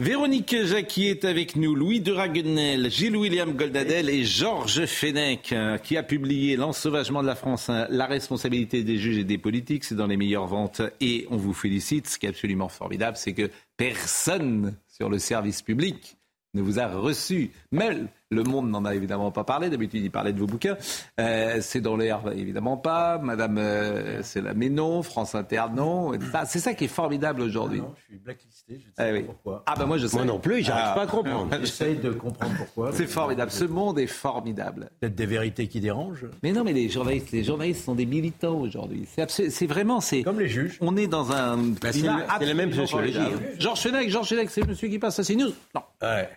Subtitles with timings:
[0.00, 5.98] Véronique Jacqui est avec nous, Louis de Raguenel, Gilles-William Goldadel et Georges Fenech, euh, qui
[5.98, 9.94] a publié L'ensauvagement de la France, hein, la responsabilité des juges et des politiques, c'est
[9.94, 12.08] dans les meilleures ventes et on vous félicite.
[12.08, 16.16] Ce qui est absolument formidable, c'est que personne sur le service public
[16.54, 17.50] ne vous a reçu.
[17.70, 17.98] Mais
[18.30, 19.70] le Monde n'en a évidemment pas parlé.
[19.70, 20.76] D'habitude, il parlait de vos bouquins.
[21.20, 23.18] Euh, c'est dans l'air, évidemment pas.
[23.18, 25.02] Madame, euh, c'est la mais non.
[25.02, 26.12] France Inter, non.
[26.46, 27.82] C'est ça qui est formidable aujourd'hui.
[27.84, 28.74] Ah je suis blacklisté.
[28.74, 29.62] Je ne sais Ah pas pourquoi.
[29.66, 30.16] Ah ben moi je sais.
[30.16, 30.94] Moi non plus, j'arrive Ah.
[30.94, 31.50] pas à comprendre.
[31.60, 32.92] J'essaye de comprendre pourquoi.
[32.92, 33.50] C'est formidable.
[33.50, 34.90] Ce monde est formidable.
[35.00, 36.26] Peut-être des vérités qui dérangent.
[36.42, 39.06] Mais non, mais les journalistes, les journalistes sont des militants aujourd'hui.
[39.06, 40.22] C'est vraiment, c'est.
[40.22, 40.78] Comme les juges.
[40.80, 42.02] On est dans un Bah, c'est
[42.46, 43.42] la même sociologie, formidable.
[43.58, 45.52] Georges Fenech, Georges Fenech, c'est monsieur qui passe à CNews?
[45.74, 46.28] Non, Ouais.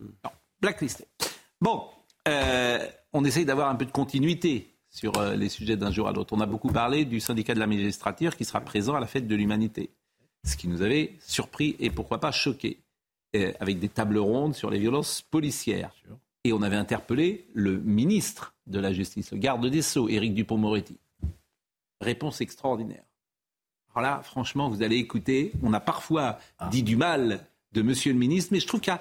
[0.00, 0.30] non,
[0.62, 1.04] blacklisté.
[1.60, 1.84] Bon,
[2.28, 2.78] euh,
[3.12, 6.32] on essaye d'avoir un peu de continuité sur euh, les sujets d'un jour à l'autre.
[6.34, 9.26] On a beaucoup parlé du syndicat de la magistrature qui sera présent à la fête
[9.26, 9.90] de l'humanité.
[10.44, 12.78] Ce qui nous avait surpris et pourquoi pas choqué,
[13.36, 15.92] euh, avec des tables rondes sur les violences policières.
[16.44, 20.98] Et on avait interpellé le ministre de la Justice, le garde des Sceaux, Éric Dupont-Moretti.
[22.00, 23.04] Réponse extraordinaire.
[23.94, 25.52] Alors là, franchement, vous allez écouter.
[25.62, 26.38] On a parfois
[26.70, 28.92] dit du mal de Monsieur le ministre, mais je trouve qu'il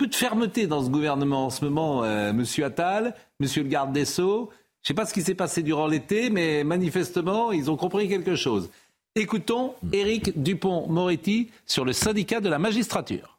[0.00, 2.04] de fermeté dans ce gouvernement en ce moment.
[2.04, 4.50] euh, Monsieur Attal, Monsieur le garde des Sceaux.
[4.82, 8.08] Je ne sais pas ce qui s'est passé durant l'été, mais manifestement, ils ont compris
[8.08, 8.70] quelque chose.
[9.14, 13.38] Écoutons Éric Dupont-Moretti sur le syndicat de la magistrature.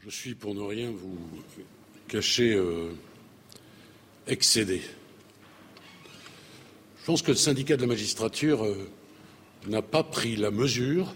[0.00, 1.16] Je suis, pour ne rien vous
[2.08, 2.90] cacher, euh,
[4.26, 4.82] excédé.
[7.00, 8.90] Je pense que le syndicat de la magistrature euh,
[9.68, 11.14] n'a pas pris la mesure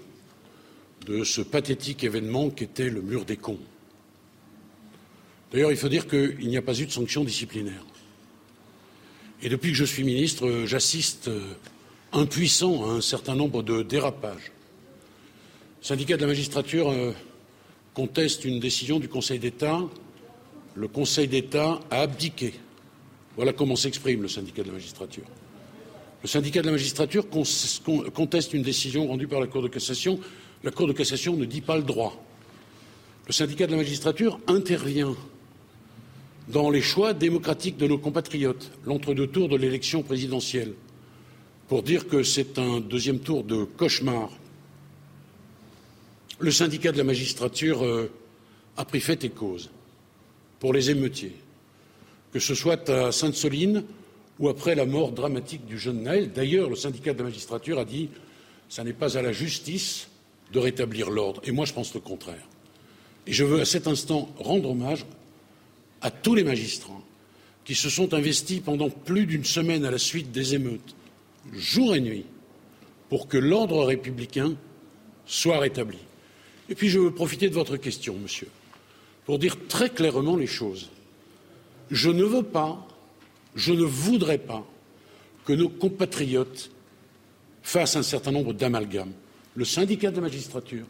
[1.07, 3.59] de ce pathétique événement qu'était le mur des cons.
[5.53, 7.85] D'ailleurs, il faut dire qu'il n'y a pas eu de sanction disciplinaire.
[9.43, 11.41] Et depuis que je suis ministre, j'assiste euh,
[12.13, 14.53] impuissant à un certain nombre de dérapages.
[15.83, 17.13] Le syndicat de la magistrature euh,
[17.93, 19.81] conteste une décision du Conseil d'État.
[20.75, 22.55] Le Conseil d'État a abdiqué.
[23.37, 25.25] Voilà comment s'exprime le syndicat de la magistrature.
[26.23, 27.43] Le syndicat de la magistrature con-
[27.85, 30.19] con- conteste une décision rendue par la Cour de cassation.
[30.63, 32.25] La Cour de cassation ne dit pas le droit.
[33.27, 35.17] Le syndicat de la magistrature intervient
[36.49, 40.75] dans les choix démocratiques de nos compatriotes, l'entre-deux tours de l'élection présidentielle,
[41.69, 44.31] pour dire que c'est un deuxième tour de cauchemar.
[46.39, 48.11] Le syndicat de la magistrature euh,
[48.77, 49.71] a pris fait et cause
[50.59, 51.37] pour les émeutiers,
[52.33, 53.85] que ce soit à Sainte-Soline
[54.39, 56.33] ou après la mort dramatique du jeune Naël.
[56.33, 58.09] D'ailleurs, le syndicat de la magistrature a dit
[58.69, 60.09] ça n'est pas à la justice
[60.53, 61.41] de rétablir l'ordre.
[61.45, 62.49] Et moi, je pense le contraire.
[63.27, 65.05] Et je veux à cet instant rendre hommage
[66.03, 67.01] à tous les magistrats
[67.65, 70.95] qui se sont investis pendant plus d'une semaine à la suite des émeutes,
[71.53, 72.27] jour et nuit,
[73.09, 74.55] pour que l'ordre républicain
[75.27, 75.99] soit rétabli.
[76.69, 78.49] Et puis je veux profiter de votre question, monsieur,
[79.25, 80.91] pour dire très clairement les choses.
[81.91, 82.87] Je ne veux pas,
[83.55, 84.67] je ne voudrais pas
[85.45, 86.71] que nos compatriotes
[87.63, 89.13] fassent un certain nombre d'amalgames.
[89.55, 90.87] Le syndicat de la magistrature,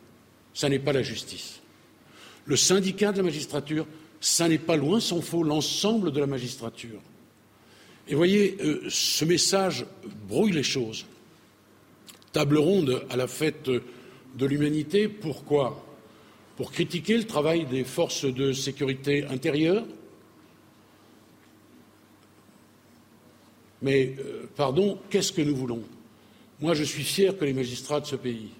[0.54, 1.60] ça n'est pas la justice.
[2.44, 3.86] Le syndicat de la magistrature,
[4.22, 7.00] ça n'est pas loin s'en faut l'ensemble de la magistrature.
[8.08, 9.84] Et voyez, euh, ce message
[10.28, 11.04] brouille les choses.
[12.32, 15.84] Table ronde à la fête de l'humanité, pourquoi?
[16.56, 19.84] Pour critiquer le travail des forces de sécurité intérieure
[23.82, 25.82] Mais, euh, pardon, qu'est-ce que nous voulons?
[26.60, 28.50] Moi, je suis fier que les magistrats de ce pays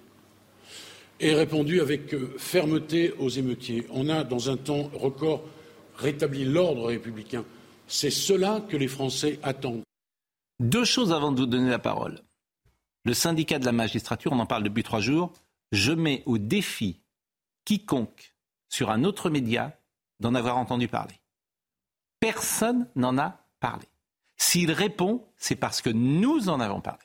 [1.23, 3.87] aient répondu avec euh, fermeté aux émeutiers.
[3.91, 5.43] On a, dans un temps record,
[5.97, 7.45] rétabli l'ordre républicain.
[7.87, 9.85] C'est cela que les Français attendent.
[10.61, 12.21] Deux choses avant de vous donner la parole.
[13.05, 15.33] Le syndicat de la magistrature, on en parle depuis trois jours.
[15.73, 17.01] Je mets au défi
[17.65, 18.35] quiconque
[18.69, 19.79] sur un autre média
[20.21, 21.15] d'en avoir entendu parler.
[22.21, 23.87] Personne n'en a parlé.
[24.37, 27.05] S'il répond, c'est parce que nous en avons parlé.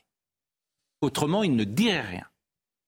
[1.01, 2.27] Autrement, il ne dirait rien.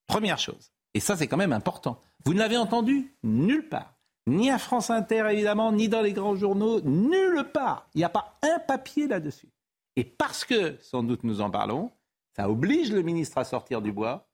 [0.06, 0.72] Première chose.
[0.94, 2.00] Et ça, c'est quand même important.
[2.24, 3.94] Vous ne l'avez entendu nulle part.
[4.26, 7.88] Ni à France Inter, évidemment, ni dans les grands journaux, nulle part.
[7.94, 9.48] Il n'y a pas un papier là-dessus.
[9.96, 11.90] Et parce que, sans doute, nous en parlons,
[12.36, 14.28] ça oblige le ministre à sortir du bois.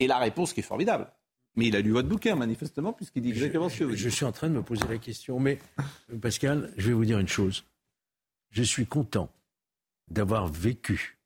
[0.00, 1.10] Et la réponse qui est formidable.
[1.56, 4.24] Mais il a lu votre bouquin, manifestement, puisqu'il dit exactement ce que vous Je suis
[4.24, 5.40] en train de me poser la question.
[5.40, 5.58] Mais,
[6.22, 7.64] Pascal, je vais vous dire une chose.
[8.50, 9.28] Je suis content
[10.08, 11.18] d'avoir vécu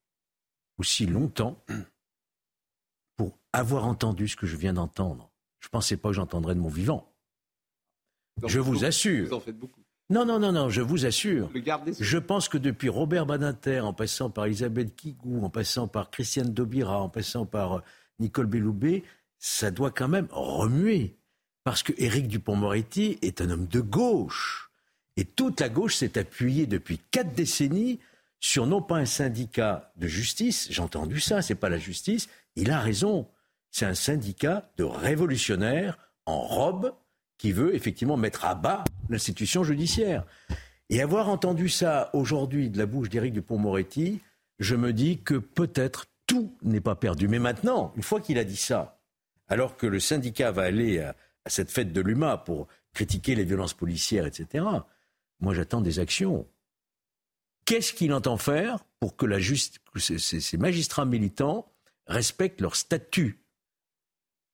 [0.78, 1.62] aussi longtemps
[3.16, 5.30] pour avoir entendu ce que je viens d'entendre.
[5.60, 7.12] Je ne pensais pas que j'entendrais de mon vivant.
[8.46, 9.28] Je vous assure.
[9.28, 9.80] Vous en faites beaucoup.
[10.10, 11.50] Non, non, non, non, je vous assure.
[11.98, 16.52] Je pense que depuis Robert Badinter, en passant par Isabelle Kigou, en passant par Christiane
[16.52, 17.80] Dobira, en passant par euh,
[18.18, 19.04] Nicole Belloubet,
[19.38, 21.16] ça doit quand même remuer.
[21.64, 24.70] Parce que Éric Dupont-Moretti est un homme de gauche.
[25.16, 28.00] Et toute la gauche s'est appuyée depuis quatre décennies
[28.42, 32.70] sur non pas un syndicat de justice, j'ai entendu ça, c'est pas la justice, il
[32.70, 33.28] a raison.
[33.70, 36.94] C'est un syndicat de révolutionnaires en robe
[37.38, 40.24] qui veut effectivement mettre à bas l'institution judiciaire.
[40.90, 44.20] Et avoir entendu ça aujourd'hui de la bouche d'Éric Dupont-Moretti,
[44.58, 47.28] je me dis que peut-être tout n'est pas perdu.
[47.28, 49.00] Mais maintenant, une fois qu'il a dit ça,
[49.48, 51.16] alors que le syndicat va aller à,
[51.46, 54.64] cette fête de l'UMA pour critiquer les violences policières, etc.,
[55.40, 56.46] moi j'attends des actions.
[57.64, 59.26] Qu'est-ce qu'il entend faire pour que,
[59.98, 61.71] ces magistrats militants
[62.12, 63.38] respectent leur statut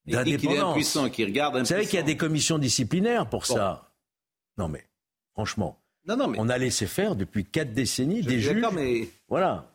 [0.07, 3.93] d'indépendance qui regarde Vous savez qu'il y a des commissions disciplinaires pour ça.
[4.57, 4.85] Non mais,
[5.33, 6.39] franchement, non, non, mais...
[6.41, 8.65] on a laissé faire depuis quatre décennies des juges.
[8.73, 9.09] Mais...
[9.29, 9.71] Voilà.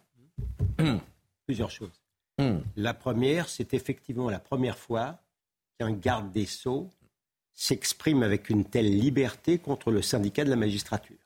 [1.45, 2.01] Plusieurs choses.
[2.39, 2.59] Hmm.
[2.75, 5.19] La première, c'est effectivement la première fois
[5.77, 6.89] qu'un garde des sceaux
[7.53, 11.17] s'exprime avec une telle liberté contre le syndicat de la magistrature.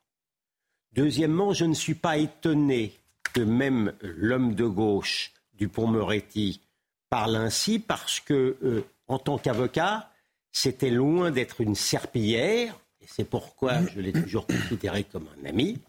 [0.92, 2.94] Deuxièmement, je ne suis pas étonné
[3.34, 6.62] que même l'homme de gauche, Dupont-Moretti,
[7.10, 10.10] parle ainsi parce que, euh, en tant qu'avocat,
[10.52, 15.80] c'était loin d'être une serpillière, et c'est pourquoi je l'ai toujours considéré comme un ami,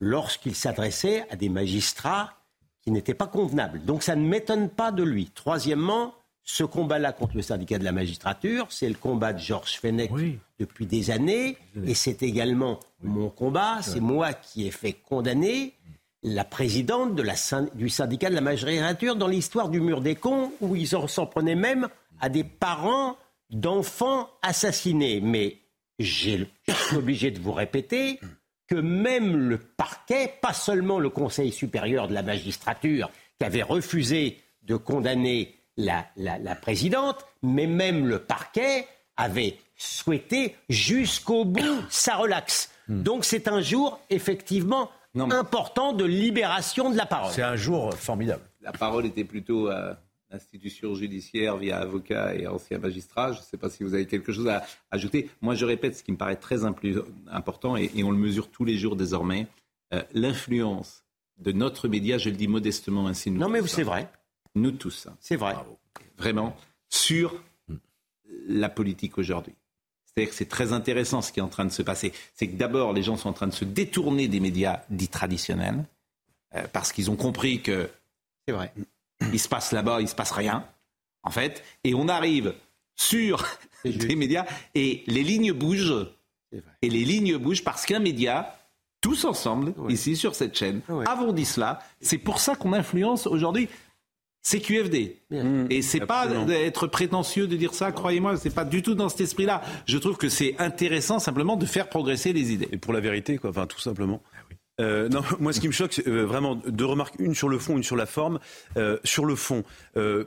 [0.00, 2.34] lorsqu'il s'adressait à des magistrats
[2.82, 3.84] qui n'étaient pas convenables.
[3.84, 5.30] Donc ça ne m'étonne pas de lui.
[5.34, 10.10] Troisièmement, ce combat-là contre le syndicat de la magistrature, c'est le combat de Georges Fenech
[10.58, 13.82] depuis des années, et c'est également mon combat.
[13.82, 15.74] C'est moi qui ai fait condamner
[16.22, 17.34] la présidente de la,
[17.74, 21.54] du syndicat de la magistrature dans l'histoire du mur des cons, où ils s'en prenaient
[21.54, 21.88] même
[22.20, 23.16] à des parents
[23.50, 25.20] d'enfants assassinés.
[25.20, 25.58] Mais
[25.98, 28.20] je suis obligé de vous répéter
[28.66, 34.40] que même le parquet, pas seulement le Conseil supérieur de la magistrature, qui avait refusé
[34.62, 38.86] de condamner la, présidente, mais même le parquet
[39.16, 42.70] avait souhaité jusqu'au bout ça relaxe.
[42.88, 43.02] Hmm.
[43.02, 47.32] Donc c'est un jour effectivement important de libération de la parole.
[47.32, 48.42] C'est un jour formidable.
[48.60, 49.98] La parole était plutôt à
[50.30, 53.32] l'institution judiciaire via avocat et ancien magistrat.
[53.32, 55.30] Je ne sais pas si vous avez quelque chose à ajouter.
[55.40, 58.76] Moi, je répète ce qui me paraît très important et, on le mesure tous les
[58.76, 59.46] jours désormais.
[59.94, 61.04] Euh, l'influence
[61.38, 63.30] de notre média, je le dis modestement ainsi.
[63.30, 64.10] non, mais c'est vrai.
[64.54, 65.06] Nous tous.
[65.06, 65.16] Hein.
[65.20, 65.54] C'est vrai.
[66.16, 66.56] Vraiment.
[66.88, 67.42] Sur
[68.46, 69.54] la politique aujourd'hui.
[70.18, 72.12] C'est-à-dire que c'est très intéressant ce qui est en train de se passer.
[72.34, 75.84] C'est que d'abord, les gens sont en train de se détourner des médias dits traditionnels
[76.56, 77.88] euh, parce qu'ils ont compris que.
[78.46, 78.72] C'est vrai.
[79.32, 80.64] Il se passe là-bas, il se passe rien,
[81.22, 81.62] en fait.
[81.84, 82.54] Et on arrive
[82.96, 83.46] sur
[83.84, 84.44] des médias
[84.74, 86.08] et les lignes bougent.
[86.82, 88.56] Et les lignes bougent parce qu'un média
[89.00, 91.78] tous ensemble, ici sur cette chaîne, avons dit cela.
[92.00, 93.68] C'est pour ça qu'on influence aujourd'hui
[94.48, 95.16] c'est QFD.
[95.30, 95.66] Mmh.
[95.68, 99.20] et c'est pas d'être prétentieux de dire ça, croyez-moi, c'est pas du tout dans cet
[99.20, 99.60] esprit-là.
[99.84, 102.68] Je trouve que c'est intéressant simplement de faire progresser les idées.
[102.72, 104.22] Et pour la vérité, quoi, enfin tout simplement.
[104.80, 107.58] Euh, non, moi, ce qui me choque, c'est euh, vraiment deux remarques, une sur le
[107.58, 108.38] fond, une sur la forme.
[108.76, 109.64] Euh, sur le fond,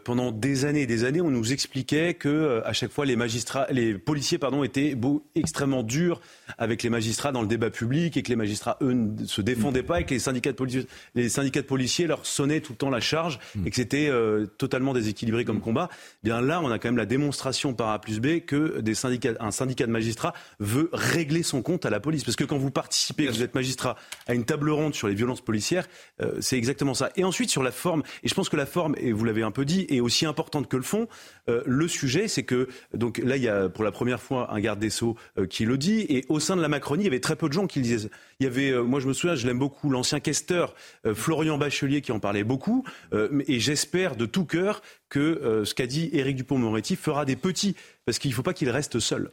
[0.04, 3.68] pendant des années et des années, on nous expliquait que à chaque fois, les magistrats,
[3.72, 6.20] les policiers, pardon, étaient beau, extrêmement durs
[6.58, 9.84] avec les magistrats dans le débat public et que les magistrats, eux, ne se défendaient
[9.84, 12.78] pas et que les syndicats de policiers, les syndicats de policiers leur sonnaient tout le
[12.78, 14.12] temps la charge et que c'était
[14.58, 15.88] totalement déséquilibré comme combat.
[16.24, 18.94] Eh bien là, on a quand même la démonstration par A plus B que des
[18.94, 22.26] syndicats, un syndicat de magistrats veut régler son compte à la police.
[22.26, 23.96] Parce que quand vous participez, que vous êtes magistrat,
[24.28, 25.88] à une une table ronde sur les violences policières,
[26.20, 27.12] euh, c'est exactement ça.
[27.16, 29.52] Et ensuite sur la forme, et je pense que la forme, et vous l'avez un
[29.52, 31.08] peu dit, est aussi importante que le fond.
[31.48, 34.60] Euh, le sujet, c'est que donc là, il y a pour la première fois un
[34.60, 37.10] garde des sceaux euh, qui le dit, et au sein de la Macronie, il y
[37.10, 38.10] avait très peu de gens qui le disaient.
[38.40, 40.74] Il y avait, moi je me souviens, je l'aime beaucoup, l'ancien questeur
[41.14, 42.84] Florian Bachelier qui en parlait beaucoup,
[43.14, 48.18] et j'espère de tout cœur que ce qu'a dit Éric Dupont-Moretti fera des petits, parce
[48.18, 49.30] qu'il ne faut pas qu'il reste seul.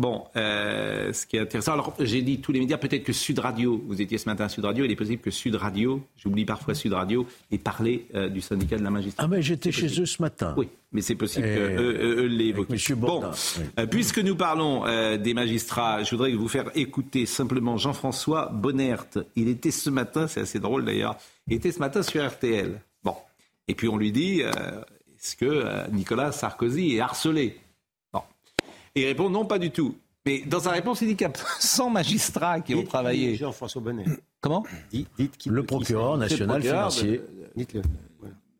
[0.00, 3.38] Bon, euh, ce qui est intéressant, alors j'ai dit tous les médias, peut-être que Sud
[3.38, 6.46] Radio, vous étiez ce matin à Sud Radio, il est possible que Sud Radio, j'oublie
[6.46, 9.30] parfois Sud Radio, ait parlé euh, du syndicat de la magistrature.
[9.30, 10.54] Ah mais j'étais chez eux ce matin.
[10.56, 12.94] Oui, mais c'est possible qu'eux l'aient évoqué.
[12.94, 13.24] Bon,
[13.78, 14.84] euh, puisque nous parlons
[15.18, 19.04] des magistrats, je voudrais vous faire écouter simplement Jean-François Bonnert.
[19.36, 22.80] Il était ce matin, c'est assez drôle d'ailleurs, il était ce matin sur RTL.
[23.04, 23.16] Bon,
[23.68, 27.58] et puis on lui dit Est-ce que Nicolas Sarkozy est harcelé?
[28.94, 29.96] Et il répond non, pas du tout.
[30.26, 33.34] Mais dans sa réponse, il dit qu'il y a 100 magistrats qui ont travaillé.
[33.36, 34.04] Jean-François Bonnet.
[34.40, 34.64] Comment?
[34.90, 37.22] Dites, Le procureur national financier.
[37.56, 37.82] Dites-le.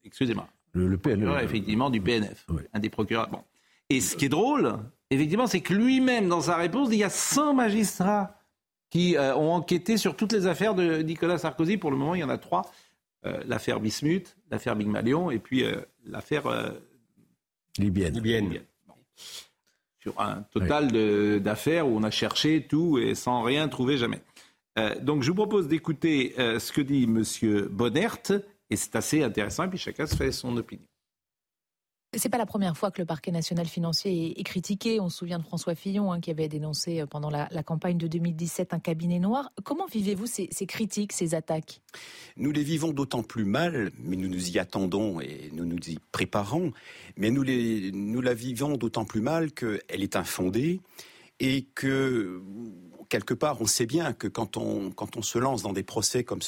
[0.05, 0.49] Excusez-moi.
[0.73, 1.43] Le, PNF.
[1.43, 2.47] effectivement, du PNF.
[2.73, 3.29] Un des procureurs.
[3.29, 3.43] Bon.
[3.89, 4.79] Et ce qui est drôle,
[5.11, 8.37] effectivement, c'est que lui-même, dans sa réponse, il y a 100 magistrats
[8.89, 11.77] qui euh, ont enquêté sur toutes les affaires de Nicolas Sarkozy.
[11.77, 12.71] Pour le moment, il y en a trois.
[13.27, 16.73] Euh, l'affaire Bismuth, l'affaire Big Malion et puis euh, l'affaire
[17.79, 18.15] libyenne.
[18.15, 18.61] libyenne.
[20.03, 24.23] Sur un total d'affaires où on a cherché tout et sans rien trouver jamais.
[25.03, 27.23] donc je vous propose d'écouter ce que dit M.
[27.71, 28.17] Bonnert
[28.71, 30.87] et c'est assez intéressant et puis chacun se fait son opinion.
[32.17, 34.99] C'est pas la première fois que le parquet national financier est, critiqué.
[34.99, 38.09] On se souvient de François Fillon hein, qui avait dénoncé euh, pendant la, campagne de
[38.09, 39.53] 2017 un cabinet noir.
[39.63, 41.81] Comment vivez-vous ces, critiques, ces attaques?
[42.37, 45.99] Nous les vivons d'autant plus mal, mais nous nous y attendons et nous nous y
[46.11, 46.73] préparons.
[47.17, 50.81] Mais nous, nous la vivons d'autant plus mal qu'elle est infondée
[51.39, 52.43] et que
[53.11, 56.41] quelque part, on sait bien que quand on, se lance dans des procès comme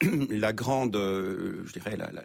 [0.54, 1.64] grande, euh,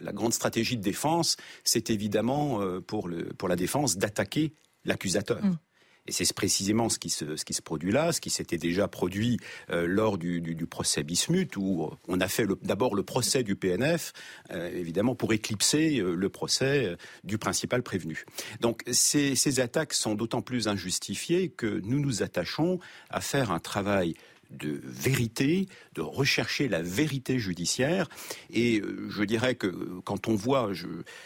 [0.00, 4.54] la, grande stratégie de défense, c'est évidemment euh, pour la défense d'attaquer
[4.86, 5.44] l'accusateur.
[5.44, 5.58] Mm.
[6.06, 9.38] Et c'est précisément ce qui se, produit là, ce qui s'était déjà produit
[9.70, 14.12] euh, lors du, procès Bismuth, où on a fait d'abord le procès du PNF,
[14.50, 18.24] euh, évidemment pour éclipser euh, le procès du principal prévenu.
[18.60, 22.78] Donc ces attaques sont d'autant plus injustifiées que nous nous attachons
[23.10, 24.14] à faire un travail
[24.50, 28.08] de vérité, de rechercher la vérité judiciaire.
[28.52, 30.70] Et euh, je dirais que quand on voit,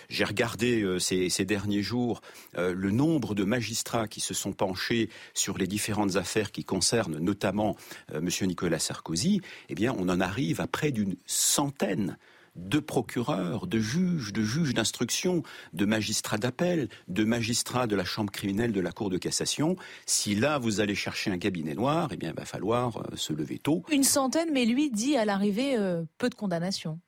[0.09, 2.21] j'ai regardé euh, ces, derniers jours
[2.57, 7.19] euh, le nombre de magistrats qui se sont penchés sur les différentes affaires qui concernent
[7.19, 7.77] notamment
[8.13, 8.29] M.
[8.43, 12.17] Nicolas Sarkozy, eh bien, on en arrive à près d'une centaine
[12.57, 15.43] de procureurs, de juges, de juges d'instruction,
[15.73, 19.77] de magistrats d'appel, de magistrats de la chambre criminelle de la Cour de cassation.
[20.07, 23.33] Si là, vous allez chercher un cabinet noir, eh bien, il va falloir euh, se
[23.33, 23.83] lever tôt.
[23.91, 27.01] Une centaine, mais lui dit à l'arrivée euh, peu de condamnations.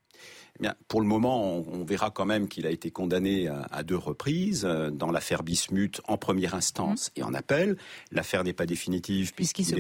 [0.63, 4.65] Eh pour le moment, on, verra quand même qu'il a été condamné à, deux reprises,
[4.65, 7.21] euh, dans l'affaire Bismuth en première instance mmh.
[7.21, 7.77] et en appel.
[8.11, 9.75] L'affaire n'est pas définitive puisqu'il se,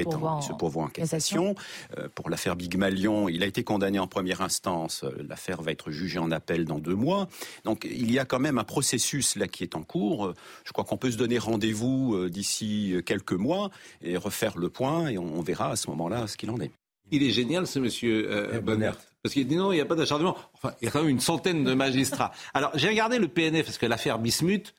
[0.59, 1.54] pourvoit en, cassation.
[1.99, 5.04] Euh, pour l'affaire Big Malion, il a été condamné en première instance.
[5.04, 7.28] Euh, l'affaire va être jugée en appel dans deux mois.
[7.64, 10.33] Donc il y a quand même un processus là qui est en cours.
[10.64, 13.71] Je crois qu'on peut se donner rendez-vous d'ici quelques mois
[14.02, 16.71] et refaire le point et on, verra à ce moment-là ce qu'il en est.
[17.11, 18.97] Il est génial ce monsieur euh, Bonnert.
[19.23, 20.37] Parce qu'il dit non, il n'y a pas d'acharnement.
[20.55, 22.33] Enfin, il y a quand même une centaine de magistrats.
[22.55, 24.73] Alors, j'ai regardé le PNF, parce que l'affaire Bismuth,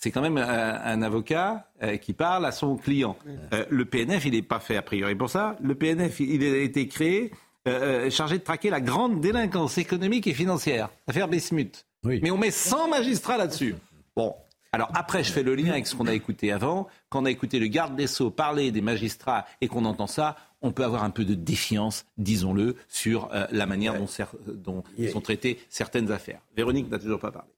[0.00, 3.16] c'est quand même un, avocat euh, qui parle à son client.
[3.52, 5.56] Euh, le PNF, il n'est pas fait a priori pour ça.
[5.60, 7.30] Le PNF, il a été créé,
[7.68, 10.88] euh, chargé de traquer la grande délinquance économique et financière.
[11.06, 11.84] L'affaire Bismuth.
[12.02, 13.74] Mais on met 100 magistrats là-dessus.
[14.16, 14.34] Bon,
[14.72, 16.88] alors après, je fais le lien avec ce qu'on a écouté avant.
[17.10, 20.36] Quand on a écouté le garde des Sceaux parler des magistrats et qu'on entend ça,
[20.62, 23.94] on peut avoir un peu de défiance, disons-le, sur euh, la manière
[24.46, 26.40] dont, sont traitées certaines affaires.
[26.56, 27.48] Véronique n'a toujours pas parlé.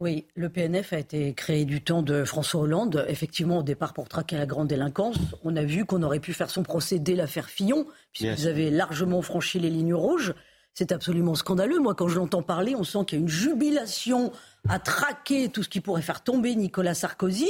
[0.00, 4.08] Oui, le PNF a été créé du temps de François Hollande, effectivement au départ pour
[4.08, 5.16] traquer la grande délinquance.
[5.42, 8.70] On a vu qu'on aurait pu faire son procès dès l'affaire Fillon, puisque vous avez
[8.70, 10.34] largement franchi les lignes rouges.
[10.72, 11.80] C'est absolument scandaleux.
[11.80, 14.30] Moi, quand je l'entends parler, on sent qu'il y a une jubilation
[14.68, 17.48] à traquer tout ce qui pourrait faire tomber Nicolas Sarkozy.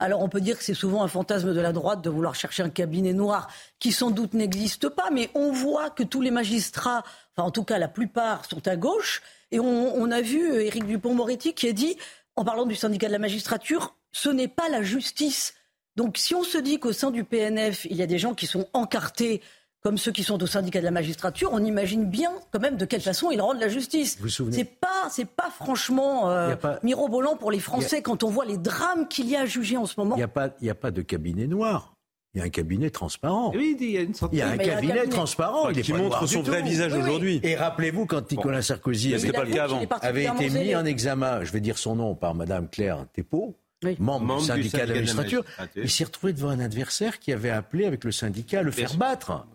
[0.00, 2.62] Alors on peut dire que c'est souvent un fantasme de la droite de vouloir chercher
[2.62, 3.48] un cabinet noir
[3.80, 7.02] qui sans doute n'existe pas, mais on voit que tous les magistrats,
[7.36, 9.22] enfin en tout cas la plupart, sont à gauche.
[9.50, 11.96] Et on, a vu Éric Dupont-Moretti qui a dit,
[12.36, 15.54] en parlant du syndicat de la magistrature, ce n'est pas la justice.
[15.96, 18.46] Donc si on se dit qu'au sein du PNF, il y a des gens qui
[18.46, 19.42] sont encartés
[19.88, 22.84] comme ceux qui sont au syndicat de la magistrature, on imagine bien quand même de
[22.84, 24.18] quelle façon ils rendent la justice.
[24.50, 29.08] C'est pas, c'est pas franchement euh, mirobolant pour les Français quand on voit les drames
[29.08, 30.14] qu'il y a à juger en ce moment.
[30.16, 31.94] Il n'y a pas, il a pas de cabinet noir.
[32.34, 33.50] Il y a un cabinet transparent.
[33.54, 36.60] Oui, il y a une Il y a un cabinet, transparent qui montre son vrai
[36.60, 37.40] visage aujourd'hui.
[37.42, 42.14] Et rappelez-vous quand Nicolas Sarkozy avait, été mis en examen, je vais dire son nom
[42.14, 43.56] par Madame Claire Thépeau,
[43.98, 45.44] membre, du syndicat de la magistrature,
[45.76, 48.94] il s'est retrouvé devant un adversaire qui avait appelé avec le syndicat à le faire
[48.96, 49.46] battre.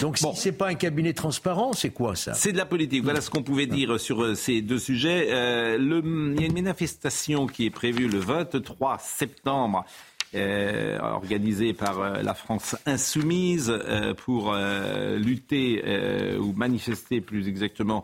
[0.00, 2.34] Donc si ce n'est pas un cabinet transparent, c'est quoi ça?
[2.34, 3.02] C'est de la politique.
[3.02, 5.28] Voilà ce qu'on pouvait dire sur euh, ces deux sujets.
[5.30, 9.84] Euh, il y a une manifestation qui est prévue le 23 septembre.
[10.34, 13.70] Euh, organisée par la France insoumise
[14.16, 15.82] pour lutter
[16.38, 18.02] ou manifester plus exactement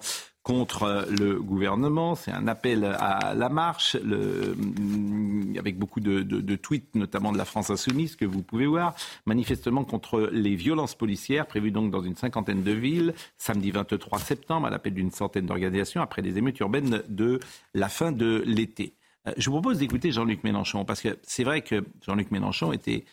[0.48, 2.14] contre euh, le gouvernement.
[2.14, 7.68] C'est un appel à la marche, mm, avec beaucoup de, tweets, notamment de la France
[7.68, 8.94] insoumise, que vous pouvez voir,
[9.26, 14.66] manifestement contre les violences policières, prévues donc dans une cinquantaine de villes, samedi 23 septembre,
[14.66, 17.40] à l'appel d'une centaine d'organisations, après les émeutes urbaines de
[17.74, 18.94] la fin de l'été.
[19.36, 23.04] je vous propose d'écouter Jean-Luc Mélenchon, parce que c'est vrai que Jean-Luc Mélenchon était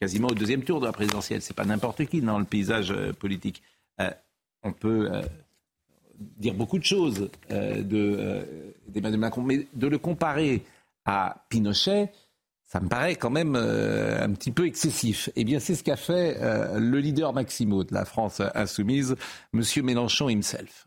[0.00, 1.40] quasiment au deuxième tour de la présidentielle.
[1.40, 3.62] C'est pas n'importe qui dans le paysage politique.
[4.62, 5.10] on peut
[6.18, 10.64] dire beaucoup de choses d'Emmanuel Macron, mais de le comparer
[11.04, 12.12] à Pinochet,
[12.68, 15.30] ça me paraît quand même euh, un petit peu excessif.
[15.36, 19.16] Eh bien, c'est ce qu'a fait euh, le leader Maximo de la France insoumise,
[19.54, 19.62] M.
[19.84, 20.86] Mélenchon himself.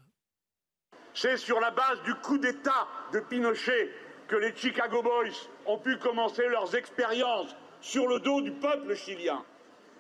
[1.16, 3.90] C'est sur la base du coup d'État de Pinochet
[4.28, 5.34] que les Chicago Boys
[5.66, 9.44] ont pu commencer leurs expériences sur le dos du peuple chilien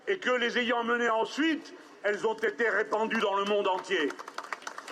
[0.07, 1.73] et que les ayant menées ensuite,
[2.03, 4.09] elles ont été répandues dans le monde entier.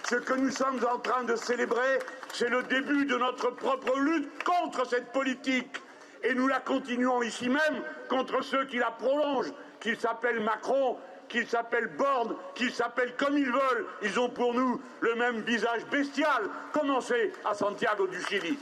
[0.09, 1.99] Ce que nous sommes en train de célébrer,
[2.33, 5.83] c'est le début de notre propre lutte contre cette politique
[6.23, 10.97] et nous la continuons ici même contre ceux qui la prolongent, qu'ils s'appellent Macron,
[11.27, 13.85] qu'ils s'appellent Borne, qu'ils s'appellent comme ils veulent.
[14.01, 16.41] Ils ont pour nous le même visage bestial.
[16.73, 18.57] Commencez à Santiago du Chili?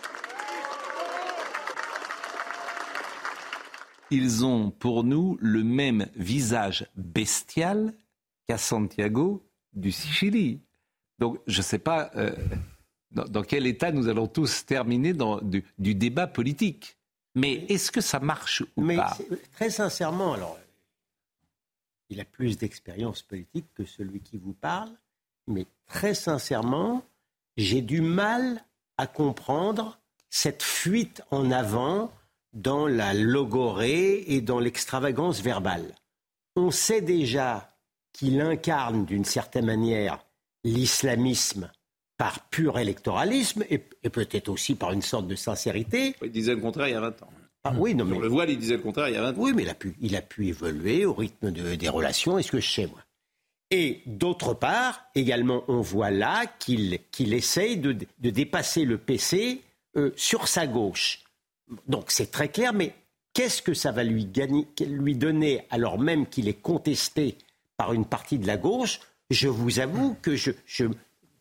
[4.11, 7.93] Ils ont pour nous le même visage bestial
[8.47, 10.59] qu'à Santiago du Chili.
[11.19, 12.35] Donc je ne sais pas euh,
[13.11, 16.97] dans, quel état nous allons tous terminer dans, du débat politique.
[17.35, 19.15] Mais est-ce que ça marche ou mais pas
[19.53, 20.57] Très sincèrement, alors,
[22.09, 24.89] il a plus d'expérience politique que celui qui vous parle,
[25.45, 27.03] mais très sincèrement,
[27.55, 28.63] j'ai du mal
[28.97, 32.11] à comprendre cette fuite en avant
[32.53, 35.93] dans la logorée et dans l'extravagance verbale.
[36.55, 37.77] On sait déjà
[38.13, 40.25] qu'il incarne d'une certaine manière
[40.67, 41.71] l'islamisme
[42.17, 46.15] par pur électoralisme et, peut-être aussi par une sorte de sincérité.
[46.23, 47.29] Il disait le contraire il y a 20 ans.
[47.63, 48.17] Ah, oui, non, mais...
[48.17, 49.35] le voile, il disait le contraire il y a 20 ans.
[49.37, 52.59] Oui, mais il a pu, il a pu évoluer au rythme des relations, est-ce que
[52.59, 52.99] je sais, moi
[53.71, 59.61] Et d'autre part, également, on voit là qu'il essaye de, de, dépasser le PC
[59.95, 61.23] euh, sur sa gauche.
[61.87, 62.93] Donc c'est très clair, mais
[63.33, 67.37] qu'est-ce que ça va lui, gagner, lui donner alors même qu'il est contesté
[67.75, 70.51] par une partie de la gauche Je vous avoue que je,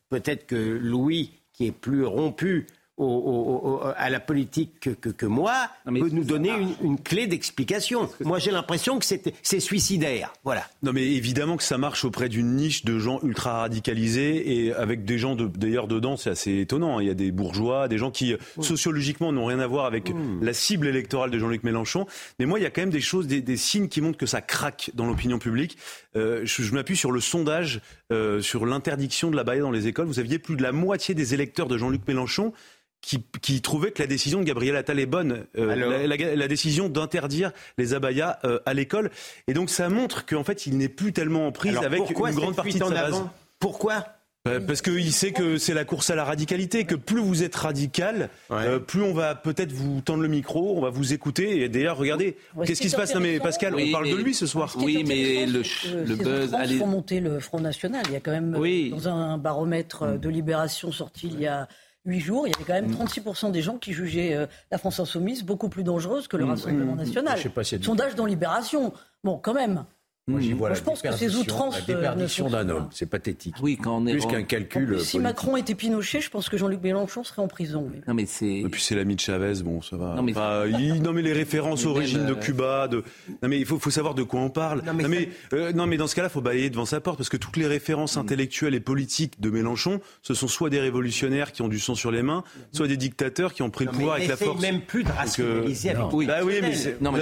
[0.09, 2.67] peut-être que Louis, qui est plus rompu
[2.99, 5.53] à la politique que, moi,
[5.85, 8.09] peut nous donner une, clé d'explication.
[8.21, 10.33] Moi, j'ai l'impression que c'est suicidaire.
[10.43, 10.67] Voilà.
[10.81, 15.05] Non, mais évidemment que ça marche auprès d'une niche de gens ultra radicalisés et avec
[15.05, 16.99] des gens d'ailleurs dedans, c'est assez étonnant.
[16.99, 20.53] Il y a des bourgeois, des gens qui sociologiquement n'ont rien à voir avec la
[20.53, 22.07] cible électorale de Jean-Luc Mélenchon.
[22.39, 24.41] Mais moi, il y a quand même des choses, des, signes qui montrent que ça
[24.41, 25.77] craque dans l'opinion publique.
[26.15, 27.81] Euh, je, m'appuie sur le sondage
[28.11, 30.07] euh, sur l'interdiction de la baïa dans les écoles.
[30.07, 32.53] Vous aviez plus de la moitié des électeurs de Jean-Luc Mélenchon
[33.01, 37.51] qui, qui, trouvait que la décision de Gabriel Attal est bonne, euh, la, décision d'interdire
[37.77, 39.11] les abayas euh, à l'école.
[39.47, 42.55] Et donc ça montre qu'en fait, il n'est plus tellement en prise avec une grande
[42.55, 43.23] partie de sa base.
[43.59, 44.05] Pourquoi?
[44.47, 47.55] Bah, parce qu'il sait que c'est la course à la radicalité, que plus vous êtes
[47.55, 51.63] radical, euh, plus on va peut-être vous tendre le micro, on va vous écouter.
[51.63, 53.13] Et d'ailleurs, regardez, qu'est-ce qui se passe?
[53.13, 54.73] Non mais Pascal, on parle de lui ce soir.
[54.77, 55.63] Oui, mais le,
[56.05, 56.53] le buzz...
[56.53, 56.77] Allez...
[56.77, 58.03] font monter le Front National.
[58.07, 61.67] Il y a quand même, dans un baromètre de libération sorti il y a
[62.07, 63.51] huit jours, il y avait quand même 36% mm.
[63.51, 66.49] des gens qui jugeaient euh, la France insoumise beaucoup plus dangereuse que le mm.
[66.49, 66.97] Rassemblement mm.
[66.97, 67.39] national.
[67.81, 68.93] Sondage dans Libération.
[69.23, 69.85] Bon, quand même.
[70.29, 71.87] Moi, j'y vois je pense que ces outrances.
[71.87, 73.55] La euh, déperdition d'un homme, c'est pathétique.
[73.61, 74.11] Oui, quand on est.
[74.11, 74.99] Plus qu'un calcul.
[74.99, 77.89] si Macron était Pinochet, je pense que Jean-Luc Mélenchon serait en prison.
[78.07, 78.45] Non, mais c'est.
[78.45, 80.15] Et puis c'est l'ami de Chavez, bon, ça va.
[80.15, 83.05] Non, mais, non, mais les références aux origines de euh, Cuba, de.
[83.41, 84.81] Non, mais il faut, faut, savoir de quoi on parle.
[84.85, 87.29] Non, mais, euh, non, mais, dans ce cas-là, il faut balayer devant sa porte, parce
[87.29, 88.19] que toutes les références mm.
[88.19, 92.11] intellectuelles et politiques de Mélenchon, ce sont soit des révolutionnaires qui ont du sang sur
[92.11, 94.61] les mains, soit des dictateurs qui ont pris le pouvoir avec la force.
[94.61, 96.25] même plus de rationaliser avec oui.
[96.25, 97.21] Bah oui, mais non, mais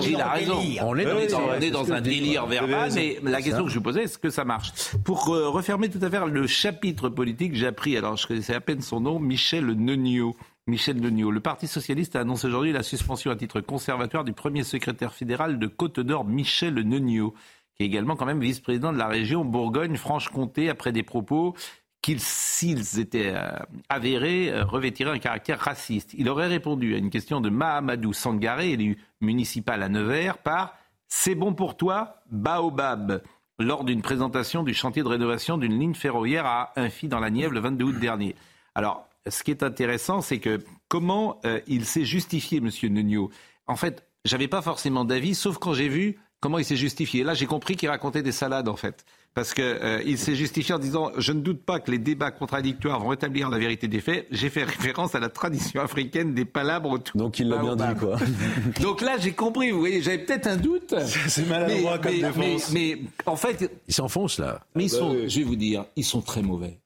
[0.00, 0.58] Gilles a raison.
[0.82, 4.30] On est dans un délire verbal, mais la question que je vous posais, est-ce que
[4.30, 4.72] ça marche?
[5.04, 8.60] Pour euh, refermer tout à fait le chapitre politique, j'ai appris, alors je connaissais à
[8.60, 10.36] peine son nom, Michel Neuniot.
[10.66, 11.30] Michel Neuniot.
[11.30, 15.58] Le Parti socialiste a annoncé aujourd'hui la suspension à titre conservatoire du premier secrétaire fédéral
[15.58, 17.34] de Côte d'Or, Michel Neuniot,
[17.74, 21.54] qui est également quand même vice-président de la région Bourgogne-Franche-Comté, après des propos
[22.02, 23.50] qu'ils, s'ils étaient euh,
[23.88, 26.14] avérés, euh, revêtiraient un caractère raciste.
[26.16, 30.74] Il aurait répondu à une question de Mahamadou Sangaré, élu municipal à Nevers, par
[31.08, 33.22] c'est bon pour toi, Baobab,
[33.58, 37.52] lors d'une présentation du chantier de rénovation d'une ligne ferroviaire à Infi dans la Nièvre
[37.54, 38.36] le 22 août dernier.
[38.74, 43.30] Alors, ce qui est intéressant, c'est que comment euh, il s'est justifié, Monsieur Nuno.
[43.66, 47.24] En fait, j'avais pas forcément d'avis, sauf quand j'ai vu comment il s'est justifié.
[47.24, 50.78] Là, j'ai compris qu'il racontait des salades, en fait parce qu'il euh, s'est justifié en
[50.78, 54.26] disant je ne doute pas que les débats contradictoires vont rétablir la vérité des faits.
[54.30, 57.16] J'ai fait référence à la tradition africaine des palabres autour.
[57.16, 58.18] Donc il l'a bien dit quoi.
[58.80, 59.70] Donc là j'ai compris.
[59.70, 60.94] Vous voyez, j'avais peut-être un doute.
[61.28, 62.72] C'est maladroit comme défense.
[62.72, 64.60] Mais, en fait, ils s'enfoncent là.
[64.74, 66.80] Mais ils ah bah sont, je vais vous dire, ils sont très mauvais.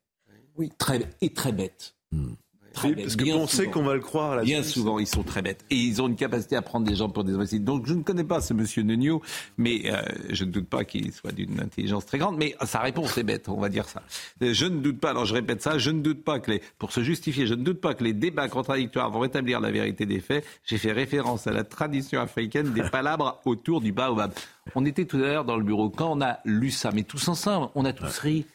[0.56, 0.70] Oui.
[0.78, 1.94] Très et très bêtes.
[2.10, 2.34] Hmm.
[2.72, 4.36] Très Parce que on sait qu'on va le croire.
[4.36, 5.64] Là bien souvent, ils sont très bêtes.
[5.70, 7.64] Et ils ont une capacité à prendre des gens pour des imbéciles.
[7.64, 9.22] Donc je ne connais pas ce monsieur Nenio,
[9.58, 12.36] mais euh, je ne doute pas qu'il soit d'une intelligence très grande.
[12.36, 14.02] Mais sa réponse est bête, on va dire ça.
[14.40, 16.92] Je ne doute pas, alors je répète ça, je ne doute pas que les, pour
[16.92, 20.20] se justifier, je ne doute pas que les débats contradictoires vont rétablir la vérité des
[20.20, 20.44] faits.
[20.64, 24.32] J'ai fait référence à la tradition africaine des palabres autour du baobab.
[24.74, 27.26] On était tout à l'heure dans le bureau quand on a lu ça, mais tous
[27.28, 28.46] ensemble, on a tous ri.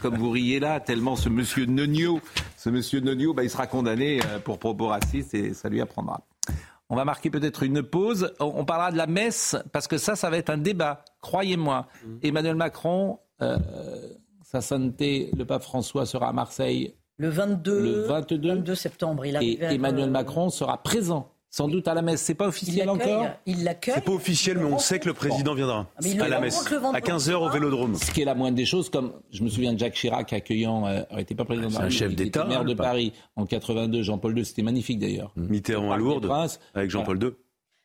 [0.00, 2.20] Comme vous riez là, tellement ce monsieur Nonio,
[2.66, 6.26] ce monsieur Nonio, bah, il sera condamné euh, pour propos racistes et ça lui apprendra.
[6.88, 8.34] On va marquer peut-être une pause.
[8.40, 11.04] On parlera de la messe parce que ça, ça va être un débat.
[11.20, 11.86] Croyez-moi.
[12.22, 13.56] Emmanuel Macron, euh,
[14.42, 19.24] sa sainteté, le pape François sera à Marseille le 22, le 22, septembre.
[19.26, 22.22] Il et Emmanuel Macron sera présent sans doute à la messe.
[22.22, 23.94] C'est pas officiel encore Il l'accueille.
[23.96, 27.00] C'est pas officiel, mais on sait que le président viendra ah, à la messe, à
[27.00, 27.94] 15h au Vélodrome.
[27.96, 30.86] Ce qui est la moindre des choses, comme je me souviens de Jacques Chirac accueillant,
[30.86, 34.44] euh, n'était pas président de la chef d'État, maire de Paris en 82, Jean-Paul II,
[34.44, 35.32] c'était magnifique d'ailleurs.
[35.36, 35.46] Mmh.
[35.48, 36.30] Mitterrand à Lourdes,
[36.74, 37.30] avec Jean-Paul II.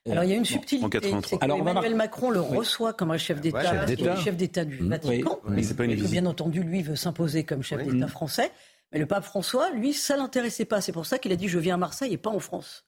[0.09, 3.39] Alors il y a une subtilité, c'est que Emmanuel Macron le reçoit comme un chef
[3.39, 3.85] d'État,
[4.17, 7.83] chef d'État du Vatican, mais c'est pas une bien entendu lui veut s'imposer comme chef
[7.83, 8.51] d'État français.
[8.91, 10.81] Mais le pape François, lui, ça l'intéressait pas.
[10.81, 12.85] C'est pour ça qu'il a dit je viens à Marseille et pas en France.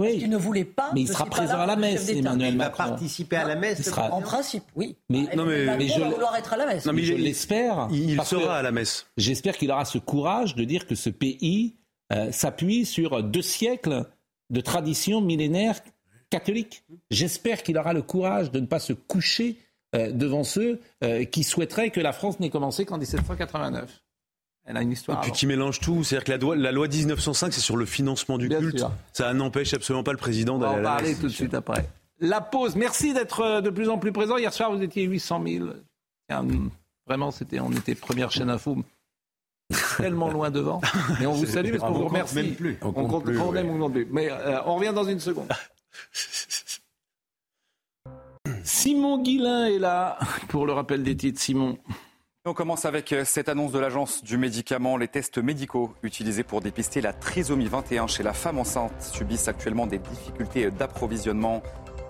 [0.00, 0.18] Oui.
[0.20, 0.90] Il ne voulait pas.
[0.92, 2.84] Mais il sera présent à la messe, Emmanuel Macron.
[2.84, 3.92] Il va participer à la messe.
[3.96, 4.96] En principe, oui.
[5.08, 6.84] Mais, non, mais, mais je vouloir être à la messe.
[6.84, 7.88] Non, mais je l'espère.
[7.92, 9.06] Il, sera à la messe.
[9.16, 11.76] J'espère qu'il aura ce courage de dire que ce pays
[12.12, 14.06] euh, s'appuie sur deux siècles
[14.50, 15.80] de tradition millénaire
[16.28, 16.84] catholique.
[17.10, 19.58] J'espère qu'il aura le courage de ne pas se coucher
[19.94, 24.03] euh, devant ceux euh, qui souhaiteraient que la France n'ait commencé qu'en 1789.
[24.66, 25.18] Elle a une histoire.
[25.18, 26.04] Et puis tu mélanges tout.
[26.04, 28.84] C'est-à-dire que la loi, la loi 1905, c'est sur le financement du culte.
[29.12, 31.88] Ça n'empêche absolument pas le président d'aller à la parler tout de suite après.
[32.20, 32.76] La pause.
[32.76, 34.36] Merci d'être euh, de plus en plus présent.
[34.36, 35.66] Hier soir, vous étiez 800 000.
[37.06, 38.78] Vraiment, c'était, on était première chaîne info.
[39.98, 40.80] Tellement loin devant.
[41.20, 42.36] Mais on vous salue parce qu'on vous remercie.
[42.36, 42.78] Même plus.
[42.82, 44.06] On, compte, plus, plus.
[44.10, 45.48] Mais euh, on revient dans une seconde.
[48.62, 51.40] Simon Guillain est là pour le rappel des titres.
[51.40, 51.78] Simon.
[52.46, 54.98] On commence avec euh, cette annonce de l'Agence du médicament.
[54.98, 59.86] Les tests médicaux utilisés pour dépister la trisomie 21 chez la femme enceinte subissent actuellement
[59.86, 61.62] des difficultés d'approvisionnement.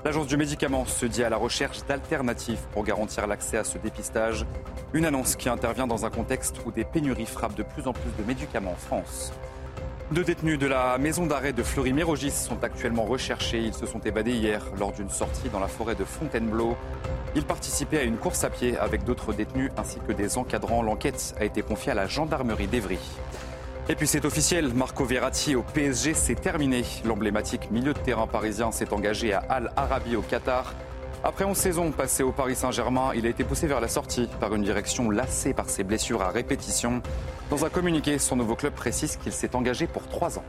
[0.05, 4.45] L'Agence du médicament se dit à la recherche d'alternatives pour garantir l'accès à ce dépistage.
[4.93, 8.11] Une annonce qui intervient dans un contexte où des pénuries frappent de plus en plus
[8.19, 9.33] de médicaments en France.
[10.11, 13.61] Deux détenus de la maison d'arrêt de Fleury-Mérogis sont actuellement recherchés.
[13.61, 16.77] Ils se sont évadés hier lors d'une sortie dans la forêt de Fontainebleau.
[17.35, 20.83] Ils participaient à une course à pied avec d'autres détenus ainsi que des encadrants.
[20.83, 22.99] L'enquête a été confiée à la gendarmerie d'Evry.
[23.89, 26.85] Et puis c'est officiel, Marco Verratti au PSG, c'est terminé.
[27.07, 30.75] L'emblématique milieu de terrain parisien s'est engagé à Al Arabi au Qatar.
[31.27, 34.55] Après 11 saisons passées au Paris Saint-Germain, il a été poussé vers la sortie par
[34.55, 37.01] une direction lassée par ses blessures à répétition.
[37.49, 40.45] Dans un communiqué, son nouveau club précise qu'il s'est engagé pour trois ans.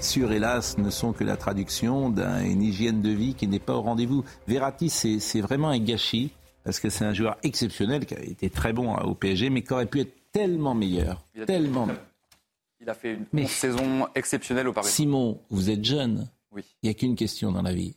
[0.00, 3.82] Sur hélas, ne sont que la traduction d'une hygiène de vie qui n'est pas au
[3.82, 4.24] rendez-vous.
[4.46, 6.30] Verratti, c'est vraiment un gâchis,
[6.64, 9.74] parce que c'est un joueur exceptionnel qui a été très bon au PSG, mais qui
[9.74, 11.22] aurait pu être tellement meilleur.
[11.34, 11.86] Il tellement.
[12.80, 14.88] Il a fait une saison exceptionnelle au Paris.
[14.88, 16.30] Simon, vous êtes jeune.
[16.50, 16.62] Oui.
[16.82, 17.94] Il n'y a qu'une question dans la vie.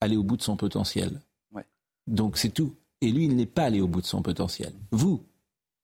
[0.00, 1.20] Aller au bout de son potentiel.
[2.10, 2.74] Donc c'est tout.
[3.00, 4.72] Et lui, il n'est pas allé au bout de son potentiel.
[4.90, 5.22] Vous,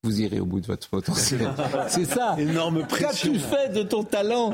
[0.03, 1.49] vous irez au bout de votre potentiel.
[1.87, 2.35] C'est ça.
[2.37, 3.33] Énorme pression.
[3.33, 4.53] Qu'as-tu fait de ton talent?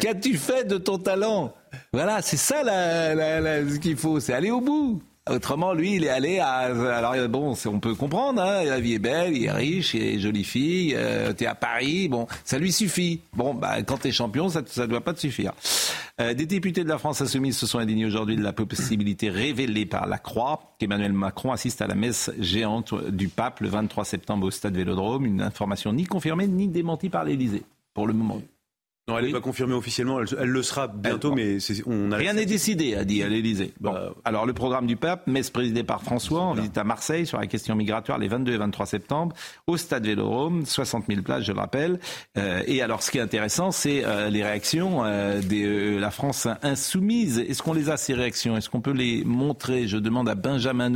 [0.00, 1.54] Qu'as-tu fait de ton talent?
[1.92, 5.00] Voilà, c'est ça ce qu'il faut, c'est aller au bout.
[5.30, 6.58] Autrement, lui, il est allé à.
[6.96, 10.18] Alors, bon, on peut comprendre, hein, la vie est belle, il est riche, il est
[10.18, 13.20] jolie fille, euh, t'es à Paris, bon, ça lui suffit.
[13.32, 15.52] Bon, bah, quand t'es champion, ça ne doit pas te suffire.
[16.20, 19.86] Euh, des députés de la France Insoumise se sont indignés aujourd'hui de la possibilité révélée
[19.86, 24.48] par la Croix qu'Emmanuel Macron assiste à la messe géante du pape le 23 septembre
[24.48, 25.26] au stade Vélodrome.
[25.26, 27.62] Une information ni confirmée ni démentie par l'Élysée,
[27.94, 28.40] pour le moment.
[29.08, 32.16] Non, elle n'est pas confirmée officiellement, elle, le sera bientôt, mais on a...
[32.16, 33.72] Rien n'est décidé, a dit à l'Elysée.
[33.80, 33.94] Bon.
[33.94, 37.40] Euh, alors le programme du pape, messe présidée par François, en visite à Marseille sur
[37.40, 39.34] la question migratoire les 22 et 23 septembre,
[39.66, 41.98] au stade Vélorome, 60 000 places, je le rappelle.
[42.38, 47.38] Euh, et alors ce qui est intéressant, c'est euh, les réactions de la France insoumise.
[47.38, 48.56] Est-ce qu'on les a, ces réactions?
[48.56, 49.88] Est-ce qu'on peut les montrer?
[49.88, 50.90] Je demande à Benjamin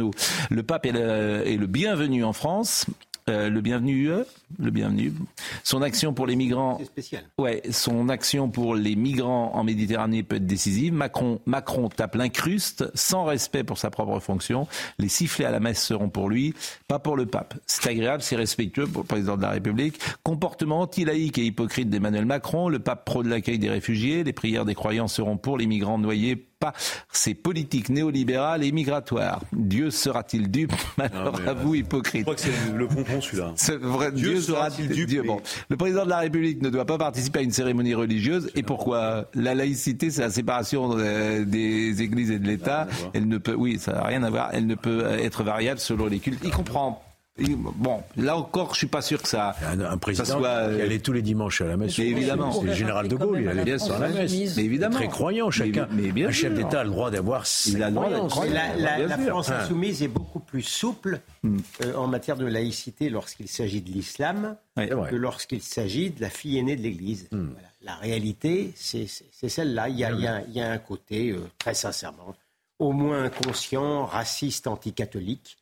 [0.51, 2.87] Le pape est le bienvenu en France.
[3.31, 4.25] Euh, le bienvenu UE,
[4.59, 5.15] le bienvenu.
[5.63, 6.77] Son action pour les migrants.
[6.79, 7.25] C'est spécial.
[7.39, 10.93] Ouais, son action pour les migrants en Méditerranée peut être décisive.
[10.93, 14.69] Macron, Macron tape l'incruste, sans respect pour sa propre fonction.
[14.99, 16.55] Les sifflets à la messe seront pour lui,
[16.87, 17.55] pas pour le pape.
[17.65, 19.99] C'est agréable, c'est respectueux pour le président de la République.
[20.23, 22.69] Comportement anti-laïque et hypocrite d'Emmanuel Macron.
[22.69, 24.23] Le pape pro de l'accueil des réfugiés.
[24.23, 26.73] Les prières des croyants seront pour les migrants noyés pas
[27.13, 29.41] ces politiques néolibérales et migratoires.
[29.53, 32.21] Dieu sera-t-il dupe Alors à vous, hypocrite.
[32.21, 34.11] Je crois que c'est le pompon celui-là.
[34.11, 35.41] Dieu, sera-t-il dupe bon.
[35.69, 38.51] Le président de la République ne doit pas participer à une cérémonie religieuse.
[38.55, 42.87] Et pourquoi La laïcité, c'est la séparation euh, des églises et de l'État.
[43.13, 44.51] Elle ne peut, oui, ça n'a rien à voir.
[44.53, 46.41] Elle ne peut être variable selon les cultes.
[46.45, 47.03] Il comprend
[47.37, 49.57] Bon, là encore, je suis pas sûr que ça.
[49.69, 51.99] Un, président soit, qui allait tous les dimanches à la messe.
[51.99, 54.57] Mais évidemment, c'est le général de Gaulle, il allait bien sur la messe.
[54.57, 55.89] Mais évidemment, très croyant chacun.
[55.91, 57.45] Mais, bien un chef d'État a le droit d'avoir.
[57.67, 59.59] Il a le droit La, la, France hein.
[59.63, 61.59] insoumise est beaucoup plus souple hmm.
[61.85, 66.59] euh, en matière de laïcité lorsqu'il s'agit de l'islam que lorsqu'il s'agit de la fille
[66.59, 67.29] aînée de l'Église.
[67.33, 67.49] Hmm.
[67.83, 69.09] La réalité, c'est
[69.49, 69.89] celle-là.
[69.89, 72.35] Il, il, y a un côté, euh, très sincèrement,
[72.79, 75.59] au moins inconscient, raciste, anticatholique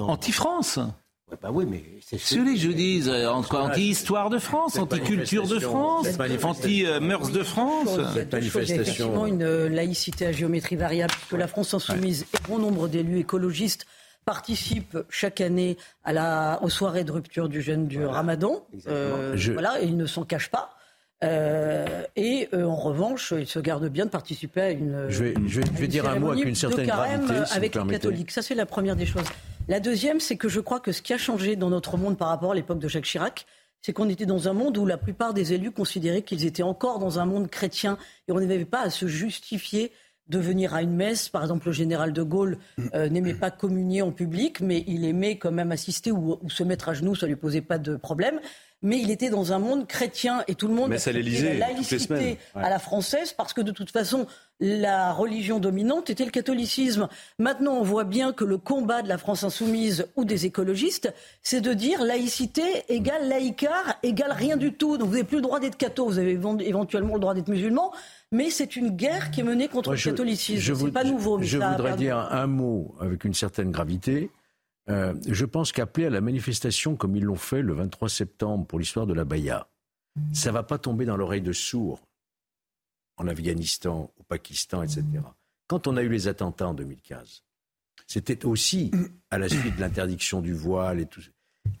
[0.00, 0.80] Anti-France
[1.42, 6.06] bah oui, mais c'est ce que je dis, euh, anti-histoire de France, anti-culture de France,
[6.44, 7.98] anti-mœurs de France.
[8.14, 9.26] Cette manifestation.
[9.26, 13.86] une euh, laïcité à géométrie variable, puisque la France insoumise et bon nombre d'élus écologistes
[14.24, 18.64] participent chaque année à la, aux soirées de rupture du jeûne du Ramadan.
[18.86, 20.75] Euh, voilà, et ils ne s'en cachent pas.
[21.24, 25.06] Euh, et euh, en revanche, il se garde bien de participer à une.
[25.08, 27.34] Je vais, je vais, dire un mot avec une certaine gravité.
[27.52, 28.30] avec les catholiques.
[28.30, 29.24] Ça, c'est la première des choses.
[29.68, 32.28] La deuxième, c'est que je crois que ce qui a changé dans notre monde par
[32.28, 33.46] rapport à l'époque de Jacques Chirac,
[33.82, 36.98] c'est qu'on était dans un monde où la plupart des élus considéraient qu'ils étaient encore
[36.98, 37.98] dans un monde chrétien
[38.28, 39.92] et on n'avait pas à se justifier
[40.28, 41.28] de venir à une messe.
[41.28, 42.58] Par exemple, le général de Gaulle
[42.94, 46.64] euh, n'aimait pas communier en public, mais il aimait quand même assister ou, ou, se
[46.64, 48.40] mettre à genoux, ça lui posait pas de problème
[48.82, 52.68] mais il était dans un monde chrétien et tout le monde a la laïcité à
[52.68, 54.26] la française parce que de toute façon
[54.60, 57.08] la religion dominante était le catholicisme.
[57.38, 61.12] Maintenant, on voit bien que le combat de la France insoumise ou des écologistes,
[61.42, 64.96] c'est de dire laïcité égale laïcard égale rien du tout.
[64.96, 67.92] Donc vous n'avez plus le droit d'être catho, vous avez éventuellement le droit d'être musulman,
[68.32, 70.60] mais c'est une guerre qui est menée contre le catholicisme.
[70.60, 71.40] Je, n'est pas nouveau.
[71.42, 74.30] je voudrais dire un mot avec une certaine gravité.
[74.88, 78.78] Euh, je pense qu'appeler à la manifestation comme ils l'ont fait le 23 septembre pour
[78.78, 79.68] l'histoire de la Baïa,
[80.32, 82.00] ça va pas tomber dans l'oreille de sourds
[83.16, 85.04] en Afghanistan, au Pakistan, etc.
[85.66, 87.42] Quand on a eu les attentats en 2015,
[88.06, 88.92] c'était aussi
[89.30, 91.22] à la suite de l'interdiction du voile et tout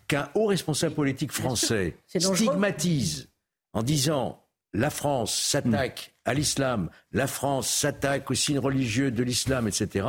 [0.08, 3.28] qu'un haut responsable politique français stigmatise
[3.72, 4.42] en disant
[4.72, 10.06] la France s'attaque à l'islam, la France s'attaque aux signes religieux de l'islam, etc.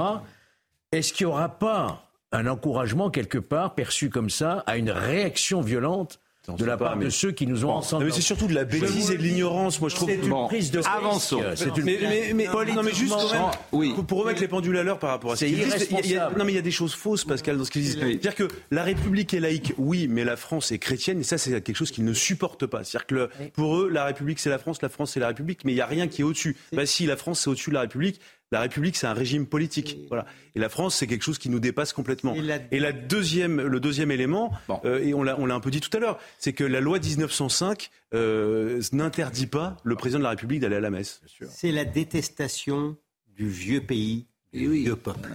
[0.91, 5.61] Est-ce qu'il n'y aura pas un encouragement quelque part perçu comme ça à une réaction
[5.61, 6.19] violente
[6.55, 8.05] de la part de ceux qui nous ont ensemble.
[8.05, 10.09] Mais c'est surtout de la bêtise et de l'ignorance, moi je trouve.
[10.09, 11.41] C'est une prise de avançons.
[11.55, 13.93] C'est une mais, mais, non, mais juste quand même, oui.
[14.07, 16.21] pour remettre les pendules à l'heure par rapport à ce qu'ils disent.
[16.37, 17.97] non, mais il y a des choses fausses, Pascal, dans ce qu'ils disent.
[17.99, 21.51] C'est-à-dire que la République est laïque, oui, mais la France est chrétienne, et ça, c'est
[21.61, 22.83] quelque chose qu'ils ne supportent pas.
[22.83, 25.73] C'est-à-dire que pour eux, la République, c'est la France, la France, c'est la République, mais
[25.73, 26.55] il n'y a rien qui est au-dessus.
[26.71, 29.95] Bah si, la France, c'est au-dessus de la République, la République, c'est un régime politique.
[29.95, 30.05] Et...
[30.07, 30.25] Voilà.
[30.55, 32.33] Et la France, c'est quelque chose qui nous dépasse complètement.
[32.33, 32.91] Et, la...
[32.91, 34.51] deuxième, le deuxième élément,
[34.85, 37.89] euh, et on l'a, un peu dit tout à l'heure, c'est que la loi 1905
[38.13, 41.21] euh, n'interdit pas le président de la République d'aller à la messe.
[41.49, 42.95] C'est la détestation
[43.35, 45.29] du vieux pays, du vieux peuple.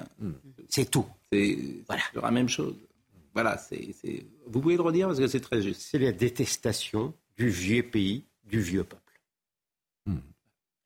[0.68, 1.06] C'est tout.
[1.32, 1.58] C'est
[2.14, 2.76] la même chose.
[3.34, 3.94] Voilà, c'est,
[4.46, 5.80] vous pouvez le redire parce que c'est très juste.
[5.80, 9.01] C'est la détestation du vieux pays, du vieux peuple.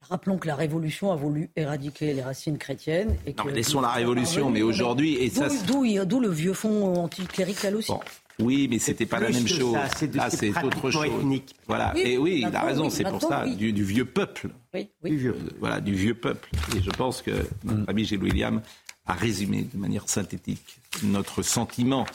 [0.08, 3.16] Rappelons que la Révolution a voulu éradiquer les racines chrétiennes.
[3.26, 5.14] Et non, mais laissons la Révolution, mais aujourd'hui...
[5.14, 7.92] et ça, D'où le vieux fond anticlérical aussi.
[8.38, 9.76] Oui, mais c'était pas la même chose.
[10.18, 11.06] Ah, c'est autre chose.
[11.06, 11.54] Ethnique.
[11.66, 11.92] Voilà.
[11.96, 14.50] et oui, il a raison, c'est pour ça, du, vieux peuple.
[14.74, 15.36] Oui, Du vieux.
[15.58, 16.50] Voilà, du vieux peuple.
[16.76, 17.30] Et je pense que
[17.64, 17.88] notre mm.
[17.88, 18.60] ami Gilles William
[19.06, 22.06] a résumé de manière synthétique notre sentiment.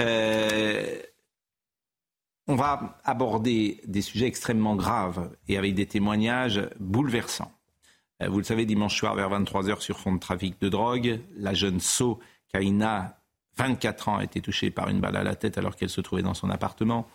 [0.00, 0.96] Euh,
[2.50, 7.52] on va aborder des sujets extrêmement graves et avec des témoignages bouleversants.
[8.20, 11.54] Euh, vous le savez, dimanche soir vers 23h sur fond de trafic de drogue, la
[11.54, 12.18] jeune So
[12.52, 13.16] Kaina,
[13.56, 16.22] 24 ans, a été touchée par une balle à la tête alors qu'elle se trouvait
[16.22, 17.06] dans son appartement.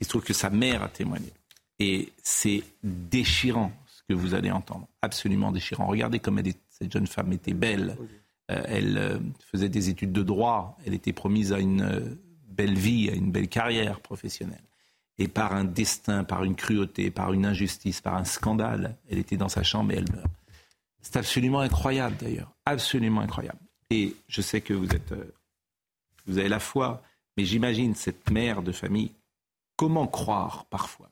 [0.00, 1.32] Il se trouve que sa mère a témoigné.
[1.78, 5.86] Et c'est déchirant ce que vous allez entendre, absolument déchirant.
[5.86, 7.96] Regardez comme cette jeune femme était belle.
[8.50, 9.18] Euh, elle euh,
[9.52, 13.48] faisait des études de droit, elle était promise à une belle vie, à une belle
[13.48, 14.58] carrière professionnelle
[15.20, 19.36] et par un destin, par une cruauté, par une injustice, par un scandale, elle était
[19.36, 20.30] dans sa chambre et elle meurt.
[21.02, 23.58] C'est absolument incroyable d'ailleurs, absolument incroyable.
[23.90, 25.34] Et je sais que vous êtes, euh,
[26.26, 27.02] vous avez la foi,
[27.36, 29.12] mais j'imagine cette mère de famille.
[29.76, 31.10] Comment croire parfois?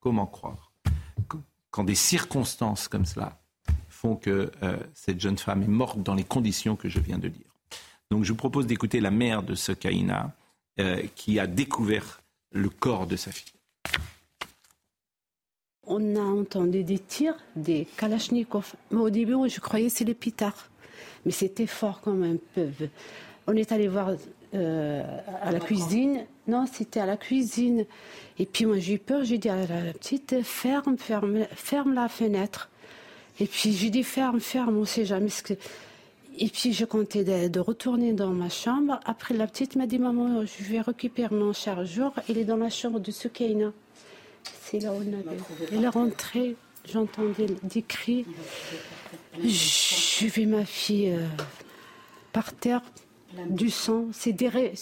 [0.00, 0.72] Comment croire?
[1.70, 3.42] Quand des circonstances comme cela
[3.90, 7.28] font que euh, cette jeune femme est morte dans les conditions que je viens de
[7.28, 7.54] dire.
[8.10, 12.19] Donc je vous propose d'écouter la mère de ce euh, qui a découvert
[12.52, 13.52] le corps de sa fille.
[15.90, 18.74] on a entendu des tirs, des kalachnikovs.
[18.92, 20.68] Mais au début, je croyais que c'est les pitards.
[21.26, 22.38] Mais c'était fort quand même.
[23.46, 24.12] On est allé voir
[24.54, 25.02] euh,
[25.42, 26.24] à la cuisine.
[26.46, 27.84] Non, c'était à la cuisine.
[28.38, 29.24] Et puis moi, j'ai eu peur.
[29.24, 32.70] J'ai dit à la petite, ferme, ferme, ferme la fenêtre.
[33.40, 35.54] Et puis j'ai dit, ferme, ferme, on ne sait jamais ce que...
[36.42, 38.98] Et puis je comptais de, retourner dans ma chambre.
[39.04, 42.14] Après, la petite m'a dit, maman, je vais récupérer mon chargeur.
[42.30, 43.72] Il est dans la chambre de Soukaina.
[44.62, 45.36] C'est là où on avait.
[45.70, 46.56] Elle est rentrée,
[46.90, 48.24] j'entendais des cris.
[49.44, 51.26] J'ai vu ma fille euh,
[52.32, 52.80] par terre,
[53.50, 54.06] du sang.
[54.12, 54.34] C'est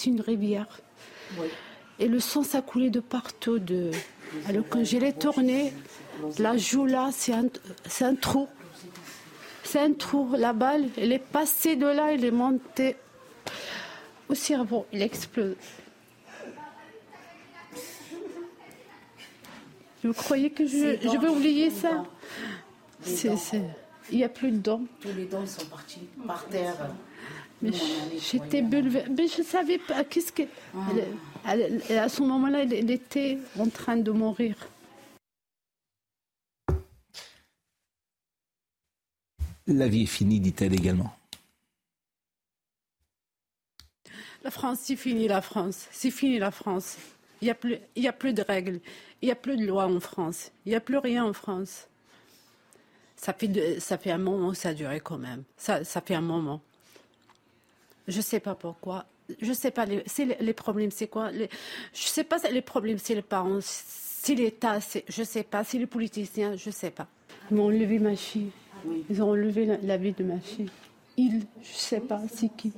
[0.07, 0.81] une rivière.
[1.99, 3.59] Et le sang, ça coulait de partout.
[3.59, 3.91] De...
[4.47, 5.73] Alors quand je l'ai tourné,
[6.39, 7.47] la joue là, c'est un,
[8.03, 8.47] un trou.
[9.71, 10.35] C'est un trou.
[10.35, 12.97] La balle, elle est passée de là, elle est montée
[14.31, 14.87] au cerveau.
[14.95, 15.57] Il explose.
[20.03, 22.03] Je croyais que je, je vais oublier ça?
[24.11, 24.81] Il n'y a plus de dents.
[25.03, 26.75] Tous les dents sont partis par terre.
[27.61, 27.73] Mais
[28.19, 29.11] j'étais bouleversée.
[29.11, 30.03] Mais je ne savais pas.
[30.05, 30.45] Qu'est-ce que.
[31.45, 31.53] Ah.
[31.91, 34.55] à ce moment-là, elle était en train de mourir.
[39.69, 41.15] La vie est finie, dit-elle également.
[44.43, 45.89] La France, c'est fini la France.
[45.91, 46.97] C'est fini la France.
[47.43, 48.81] Il n'y a, plus, a plus de règles.
[49.21, 50.53] Il n'y a plus de loi en France.
[50.65, 51.87] Il n'y a plus rien en France.
[53.15, 55.45] Ça fait, ça fait un moment que ça a duré quand même.
[55.59, 56.63] Ça, ça fait un moment.
[58.07, 59.05] Je ne sais pas pourquoi.
[59.39, 59.85] Je ne sais pas.
[59.85, 60.03] Les,
[60.41, 61.49] les, problèmes, c'est quoi Je ne
[61.93, 62.39] sais pas.
[62.51, 65.63] Les problèmes, c'est les parents, c'est l'État, je ne sais pas.
[65.63, 67.07] C'est les politiciens, je ne sais pas.
[67.51, 68.51] Ils m'ont enlevé ma fille.
[69.11, 70.71] Ils ont enlevé la, vie de ma fille.
[71.17, 72.73] Ils, je ne sais pas, c'est qui?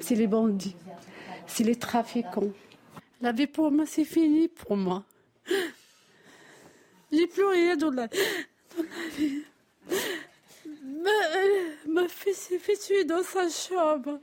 [0.00, 0.76] C'est les bandits.
[1.46, 2.52] C'est les trafiquants.
[3.20, 5.04] La vie pour moi, c'est fini pour moi.
[7.10, 9.42] J'ai plus rien dans la, dans la vie.
[10.84, 11.10] Ma,
[11.86, 14.20] ma fille s'est fait tuer dans sa chambre.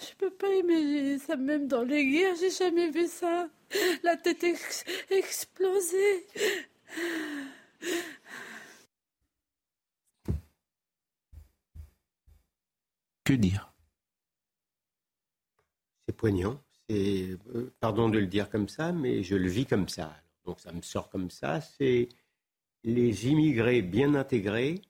[0.00, 3.48] Je peux pas imaginer ça, même dans les guerres, j'ai jamais vu ça.
[4.02, 4.44] La tête
[5.10, 6.26] explosée.
[13.32, 13.72] Que dire
[16.06, 16.60] C'est poignant.
[16.86, 20.14] C'est, euh, pardon de le dire comme ça, mais je le vis comme ça.
[20.44, 21.62] Donc ça me sort comme ça.
[21.62, 22.10] C'est
[22.84, 24.82] les immigrés bien intégrés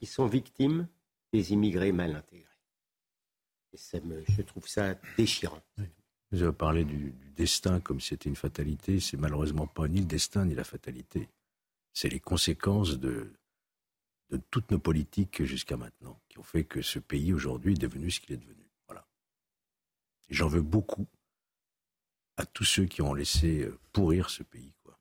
[0.00, 0.88] qui sont victimes
[1.32, 2.48] des immigrés mal intégrés.
[3.72, 5.62] Et ça me, je trouve ça déchirant.
[6.32, 8.98] Vous avez parlé du, du destin comme si c'était une fatalité.
[8.98, 11.28] C'est malheureusement pas ni le destin ni la fatalité.
[11.92, 13.30] C'est les conséquences de,
[14.38, 18.10] de toutes nos politiques jusqu'à maintenant, qui ont fait que ce pays aujourd'hui est devenu
[18.10, 18.66] ce qu'il est devenu.
[18.86, 19.06] Voilà.
[20.30, 21.06] J'en veux beaucoup
[22.36, 24.72] à tous ceux qui ont laissé euh, pourrir ce pays.
[24.82, 24.98] Quoi.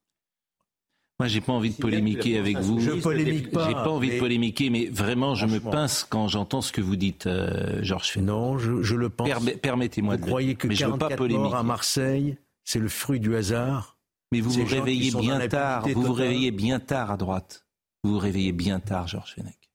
[1.20, 2.80] Moi, j'ai pas envie de polémiquer avec vous.
[2.80, 3.68] Je polémique pas.
[3.68, 6.96] J'ai pas envie de polémiquer, mais vraiment, je me pince quand j'entends ce que vous
[6.96, 8.18] dites, euh, Georges.
[8.18, 9.30] Non, je, le pense.
[9.62, 10.22] Permettez-moi de.
[10.22, 11.44] Vous croyez que mais 44 je veux pas polémiquer.
[11.44, 13.98] morts à Marseille, c'est le fruit du hasard
[14.32, 15.88] Mais vous vous réveillez bien tard.
[15.88, 17.63] Vous vous réveillez bien tard à droite.
[18.04, 19.70] Vous vous réveillez bien tard, Georges Fenech.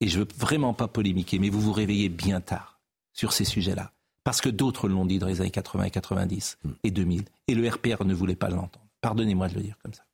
[0.00, 2.80] Et je veux vraiment pas polémiquer, mais vous vous réveillez bien tard
[3.12, 3.92] sur ces sujets-là.
[4.22, 7.24] Parce que d'autres l'ont dit dans les années 80 et 90 et 2000.
[7.48, 8.86] Et le RPR ne voulait pas l'entendre.
[9.00, 10.04] Pardonnez-moi de le dire comme ça.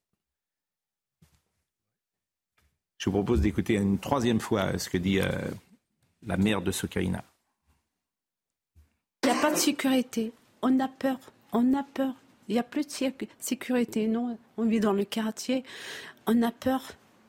[2.99, 5.31] Je vous propose d'écouter une troisième fois ce que dit euh,
[6.23, 7.25] la mère de Sokaina.
[9.23, 10.33] Il n'y a pas de sécurité.
[10.61, 11.19] On a peur.
[11.53, 12.15] On a peur.
[12.49, 14.07] Il n'y a plus de sécurité.
[14.09, 15.63] Non, on vit dans le quartier
[16.31, 16.83] on a peur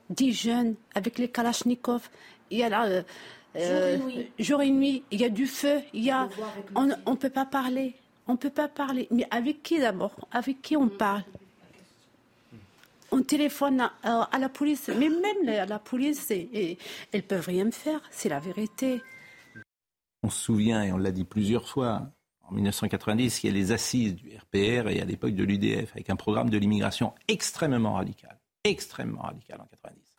[0.09, 2.09] des jeunes avec les kalachnikovs.
[2.51, 3.03] Il y a là, euh,
[3.55, 3.97] euh,
[4.37, 5.03] jour, et nuit.
[5.09, 6.29] il y a du feu, il y a,
[6.75, 7.95] on ne peut pas parler.
[8.27, 9.07] On peut pas parler.
[9.09, 10.15] Mais avec qui d'abord?
[10.31, 11.23] Avec qui on parle?
[13.13, 16.77] On téléphone à, la police, mais même la, la police, et,
[17.11, 19.01] elles peuvent rien faire, c'est la vérité.
[20.23, 22.03] On se souvient, et on l'a dit plusieurs fois,
[22.43, 26.09] en 1990, il y a les assises du RPR et à l'époque de l'UDF, avec
[26.09, 30.17] un programme de l'immigration extrêmement radical extrêmement radical en 90,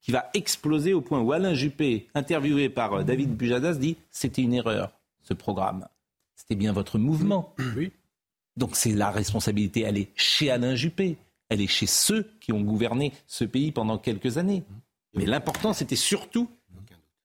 [0.00, 4.42] qui va exploser au point où Alain Juppé, interviewé par euh, David Bujadas, dit c'était
[4.42, 4.92] une erreur,
[5.22, 5.86] ce programme.
[6.34, 7.54] C'était bien votre mouvement.
[7.76, 7.92] Oui.
[8.56, 11.16] Donc c'est la responsabilité, elle est chez Alain Juppé,
[11.48, 14.64] elle est chez ceux qui ont gouverné ce pays pendant quelques années.
[15.14, 16.50] Mais l'important, c'était surtout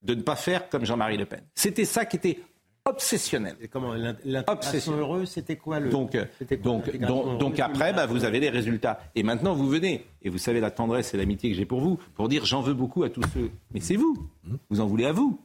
[0.02, 1.42] de ne pas faire comme Jean-Marie Le Pen.
[1.56, 2.40] C'était ça qui était
[2.88, 3.56] obsessionnel.
[3.62, 6.16] Et comment l'intégration heureuse, c'était quoi le Donc,
[6.64, 9.00] donc, donc, donc, après, bah, vous avez les résultats.
[9.16, 12.00] Et maintenant, vous venez, et vous savez la tendresse et l'amitié que j'ai pour vous,
[12.14, 13.50] pour dire j'en veux beaucoup à tous ceux.
[13.74, 14.30] Mais c'est vous.
[14.70, 15.40] Vous en voulez à vous.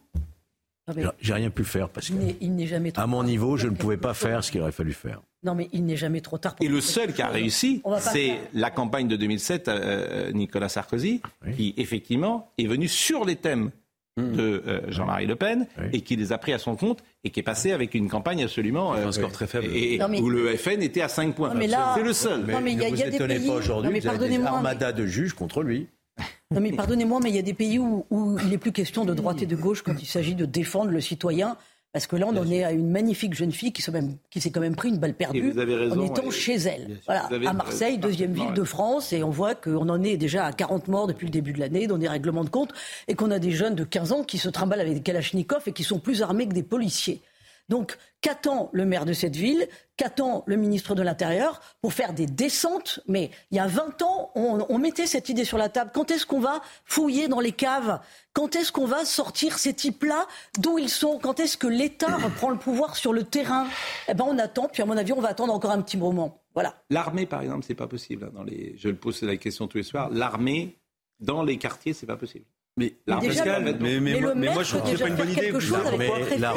[1.21, 2.15] J'ai rien pu faire parce que.
[2.41, 4.73] Il n'est jamais trop À mon niveau, je ne pouvais pas faire ce qu'il aurait
[4.73, 5.23] fallu faire.
[5.43, 6.57] Non, mais il n'est jamais trop tard.
[6.57, 10.69] Pour Et le seul qui a réussi, c'est la campagne de 2007, euh, euh, Nicolas
[10.69, 11.23] Sarkozy,
[11.57, 13.71] qui effectivement est venu sur les thèmes hmm.
[14.17, 17.41] De euh, Jean-Marie Le Pen et qui les a pris à son compte et qui
[17.41, 21.03] est passé avec une campagne absolument un score très faible et, où le FN était
[21.03, 21.53] à 5 points.
[21.95, 22.45] C'est le seul.
[22.47, 24.93] Mais, non, mais il y a, ne vous étonnez pas aujourd'hui, vous avez des armadas
[24.93, 25.89] de juges contre lui.
[26.51, 29.05] Non mais pardonnez-moi, mais il y a des pays où, où il n'est plus question
[29.05, 31.57] de droite et de gauche quand il s'agit de défendre le citoyen
[31.93, 34.77] parce que là, on en est à une magnifique jeune fille qui, s'est quand même
[34.77, 35.53] pris une balle perdue
[35.91, 37.01] en étant chez elle.
[37.07, 40.53] Voilà, à Marseille, deuxième ville de France, et on voit qu'on en est déjà à
[40.53, 42.73] 40 morts depuis le début de l'année dans des règlements de compte,
[43.09, 45.73] et qu'on a des jeunes de 15 ans qui se trimballent avec des kalachnikovs et
[45.73, 47.21] qui sont plus armés que des policiers.
[47.71, 52.27] Donc, qu'attend le maire de cette ville Qu'attend le ministre de l'Intérieur pour faire des
[52.27, 52.99] descentes?
[53.07, 55.93] Mais il y a 20 ans, on, mettait cette idée sur la table.
[55.95, 58.01] Quand est-ce qu'on va fouiller dans les caves?
[58.33, 60.27] Quand est-ce qu'on va sortir ces types-là?
[60.59, 61.21] D'où ils sont?
[61.21, 63.69] Quand est-ce que l'État reprend le pouvoir sur le terrain?
[64.09, 64.69] Eh ben, on attend.
[64.73, 66.43] Puis à mon avis, on va attendre encore un petit moment.
[66.55, 66.75] Voilà.
[66.91, 68.25] L'armée, par exemple, c'est pas possible.
[68.25, 68.75] Hein, dans les...
[68.79, 70.11] Je le pose la question tous les soirs.
[70.11, 70.77] L'armée
[71.21, 72.47] dans les quartiers, c'est pas possible.
[72.81, 75.53] Mais, mais, mais, moi je trouve que c'est pas une bonne idée.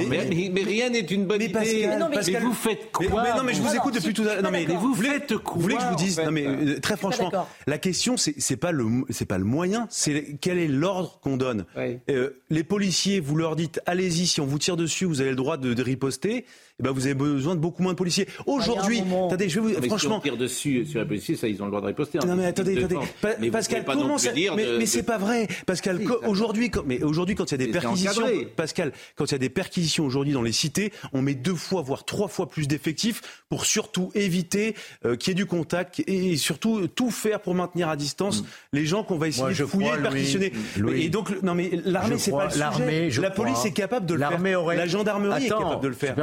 [0.10, 1.90] Mais, mais, rien n'est une bonne idée.
[2.10, 4.44] mais, vous faites quoi Non, mais je vous écoute depuis tout à l'heure.
[4.44, 6.98] Non, mais vous faites quoi Vous voulez que je vous dise Non, mais euh, très
[6.98, 7.32] franchement,
[7.68, 11.66] la question, c'est pas le c'est pas le moyen, c'est quel est l'ordre qu'on donne.
[12.10, 15.36] Euh, les policiers, vous leur dites allez-y, si on vous tire dessus, vous avez le
[15.36, 16.46] droit de riposter.
[16.80, 18.28] Eh ben vous avez besoin de beaucoup moins de policiers.
[18.48, 20.20] Aujourd'hui, attendez, je vais vous, franchement.
[20.24, 22.18] Si on tire dessus sur les policiers, ça, ils ont le droit de riposter.
[22.26, 23.52] Non, mais attendez, attendez.
[23.52, 24.32] Pascal, comment ça.
[24.34, 24.50] Mais,
[24.80, 25.48] mais c'est pas vrai.
[25.68, 29.40] Pascal, aujourd'hui, mais aujourd'hui, quand il y a des perquisitions, Pascal, quand il y a
[29.40, 33.44] des perquisitions aujourd'hui dans les cités, on met deux fois, voire trois fois plus d'effectifs
[33.50, 37.88] pour surtout éviter euh, qu'il y ait du contact et surtout tout faire pour maintenir
[37.88, 38.46] à distance mm.
[38.74, 40.52] les gens qu'on va essayer de fouiller, de perquisitionner.
[40.96, 43.22] Et donc, non, mais l'armée, c'est pas le sujet.
[43.22, 44.64] La police est capable de le faire.
[44.74, 46.16] La gendarmerie est capable de le faire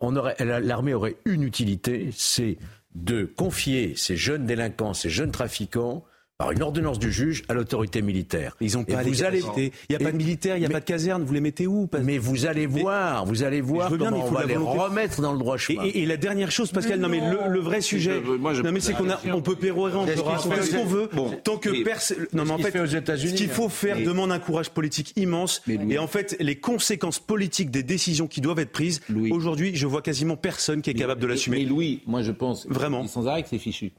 [0.00, 2.58] l'armée aurait une utilité, c'est
[2.94, 6.04] de confier ces jeunes délinquants, ces jeunes trafiquants
[6.38, 8.56] par une ordonnance du juge à l'autorité militaire.
[8.60, 10.78] Ils ont pas vous allez, Il n'y a pas de militaire, il n'y a pas
[10.78, 14.30] de caserne, vous les mettez où Mais vous allez voir, vous allez voir comment on
[14.30, 15.82] va les remettre dans le droit chemin.
[15.92, 19.18] Et, la dernière chose, Pascal, non, mais le, vrai sujet, non mais c'est qu'on a,
[19.32, 21.10] on peut pérorer, on peut raconter ce qu'on veut,
[21.42, 22.28] tant que personne.
[22.32, 25.60] Non mais en fait, ce qu'il faut faire demande un courage politique immense.
[25.66, 29.00] Et en fait, les conséquences politiques des décisions qui doivent être prises,
[29.32, 31.58] aujourd'hui, je vois quasiment personne qui est capable de l'assumer.
[31.58, 33.90] Mais Louis, moi je pense, vraiment, sans arrêt que c'est fichu.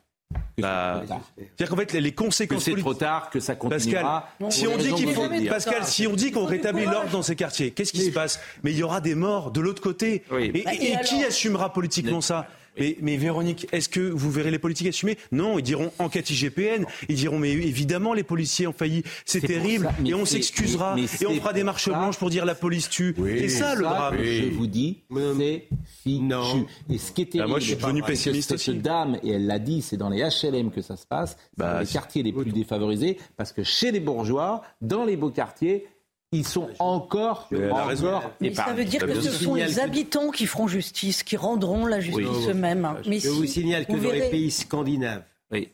[0.60, 1.02] Bah,
[1.38, 2.64] C'est-à-dire qu'en fait, les conséquences.
[2.64, 4.30] C'est trop tard, que ça continuera.
[4.40, 7.36] Pascal, si on dit qu'il faut, Pascal, si on dit qu'on rétablit l'ordre dans ces
[7.36, 8.40] quartiers, qu'est-ce qui se passe?
[8.64, 10.24] Mais il y aura des morts de l'autre côté.
[10.40, 12.48] Et, et qui assumera politiquement ça?
[12.78, 16.86] Mais, Véronique, est-ce que vous verrez les politiques assumer Non, ils diront enquête IGPN.
[17.08, 21.36] Ils diront mais évidemment les policiers ont failli, c'est terrible, et on s'excusera et on
[21.36, 23.16] fera des marches blanches pour dire la police tue.
[23.28, 24.18] et ça le drame.
[24.22, 25.04] Je vous dis,
[25.38, 25.68] c'est
[26.04, 26.66] fichu.
[26.90, 28.66] Et ce qui était bah, moi, je suis devenu pessimiste aussi.
[28.66, 31.74] Cette dame, et elle l'a dit, c'est dans les HLM que ça se passe, bah,
[31.74, 35.88] dans les quartiers les plus défavorisés, parce que chez les bourgeois, dans les beaux quartiers,
[36.32, 40.68] ils sont encore, encore Mais ça veut dire que ce sont les habitants qui feront
[40.68, 42.96] justice, qui rendront la justice eux-mêmes.
[43.08, 45.68] Mais je vous signale que dans les pays scandinaves, qui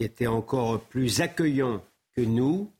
[0.00, 1.82] étaient encore plus accueillants
[2.16, 2.70] que nous.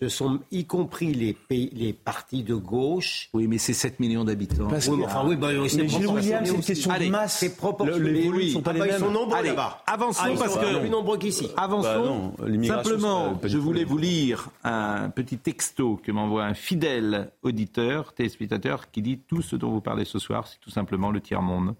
[0.00, 3.28] Ce sont y compris les, pays, les partis de gauche.
[3.32, 4.68] Oui, mais c'est 7 millions d'habitants.
[4.68, 7.38] Parce oui, enfin, oui, bah, c'est Gilles William, c'est une question de masse.
[7.38, 8.12] C'est proportionnel.
[8.12, 8.94] Les volumes sont pas ah, les bah, mêmes.
[8.96, 9.82] Ils sont nombreux là-bas.
[9.88, 11.48] Avançons ah, parce que plus nombreux qu'ici.
[11.56, 12.34] Avançons.
[12.38, 18.92] Bah, Simplement, je voulais vous lire un petit texto que m'envoie un fidèle auditeur, téléspectateur,
[18.92, 21.74] qui dit tout ce dont vous parlez ce soir, c'est tout simplement le tiers monde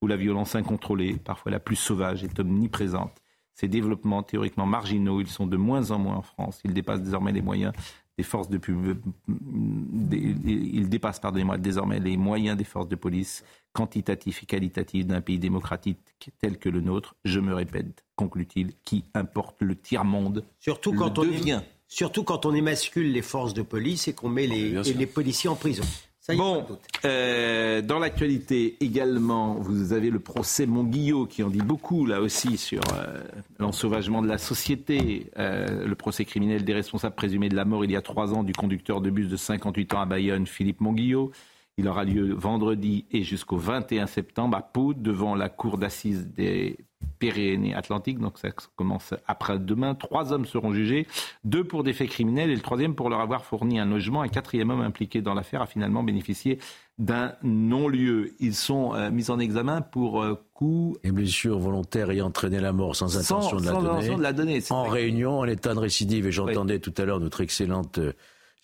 [0.00, 3.21] où la violence incontrôlée, parfois la plus sauvage, est omniprésente
[3.54, 6.60] ces développements théoriquement marginaux, ils sont de moins en moins en France.
[6.64, 7.72] Ils dépassent désormais les moyens
[8.18, 8.98] des forces de pub...
[9.28, 13.42] ils dépassent pardonnez-moi désormais les moyens des forces de police
[13.72, 15.98] quantitatifs et qualitatifs d'un pays démocratique
[16.38, 17.14] tel que le nôtre.
[17.24, 21.62] Je me répète, conclut-il, qui importe le tiers monde surtout quand on devient.
[21.88, 25.50] Surtout quand on émascule les forces de police et qu'on met les, ah, les policiers
[25.50, 25.84] en prison
[26.28, 26.66] bon,
[27.04, 32.56] euh, dans l'actualité également, vous avez le procès Montguillot qui en dit beaucoup là aussi
[32.56, 33.22] sur euh,
[33.58, 37.90] l'ensauvagement de la société, euh, le procès criminel des responsables présumés de la mort il
[37.90, 41.32] y a trois ans du conducteur de bus de 58 ans à Bayonne, Philippe Montguillot.
[41.78, 46.76] Il aura lieu vendredi et jusqu'au 21 septembre à Pau devant la cour d'assises des
[47.18, 49.94] Pyrénées-Atlantiques, donc ça commence après-demain.
[49.94, 51.06] Trois hommes seront jugés,
[51.44, 54.22] deux pour des faits criminels et le troisième pour leur avoir fourni un logement.
[54.22, 56.58] Un quatrième homme impliqué dans l'affaire a finalement bénéficié
[56.98, 58.32] d'un non-lieu.
[58.40, 60.98] Ils sont euh, mis en examen pour euh, coups...
[61.04, 64.62] Et blessures volontaires ayant entraîné la mort sans intention de, la donner, de la donner.
[64.70, 66.26] En réunion, en état de récidive.
[66.26, 67.98] Et j'entendais tout à l'heure notre excellente...
[67.98, 68.12] Euh,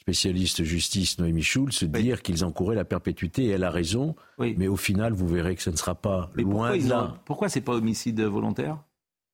[0.09, 4.17] spécialiste justice Noémie Schulz dire qu'ils encouraient la perpétuité et elle a raison.
[4.39, 7.15] Mais au final, vous verrez que ce ne sera pas loin de là.
[7.27, 8.79] pourquoi c'est pas homicide volontaire?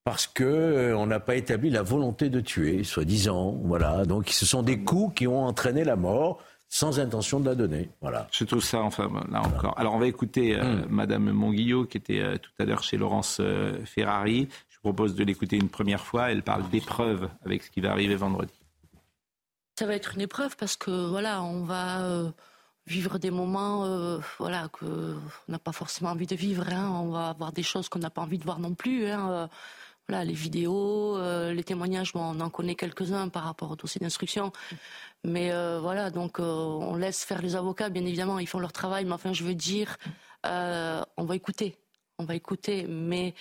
[0.03, 3.53] Parce que euh, on n'a pas établi la volonté de tuer, soi-disant.
[3.63, 4.05] Voilà.
[4.05, 7.89] Donc, ce sont des coups qui ont entraîné la mort sans intention de la donner.
[8.03, 8.27] Voilà.
[8.33, 9.79] C'est tout ça, enfin, là encore.
[9.79, 10.87] Alors, on va écouter euh, hmm.
[10.91, 13.41] Madame Monguillot, qui était euh, tout à l'heure chez Laurence
[13.85, 14.49] Ferrari.
[14.69, 16.33] Je vous propose de l'écouter une première fois.
[16.33, 18.64] Elle parle d'épreuve avec ce qui va arriver vendredi.
[19.77, 22.33] Ça va être une épreuve parce que, voilà, on va
[22.87, 24.85] vivre des moments voilà que
[25.49, 26.91] on n'a pas forcément envie de vivre hein.
[27.03, 29.49] on va avoir des choses qu'on n'a pas envie de voir non plus hein
[30.09, 34.53] voilà, les vidéos, euh, les témoignages, on en connaît quelques-uns par rapport au dossier d'instruction.
[35.25, 38.73] Mais euh, voilà, donc euh, on laisse faire les avocats, bien évidemment, ils font leur
[38.73, 39.07] travail.
[39.07, 39.97] Mais enfin, je veux dire,
[40.45, 41.79] on va écouter,
[42.19, 43.35] on va écouter, mais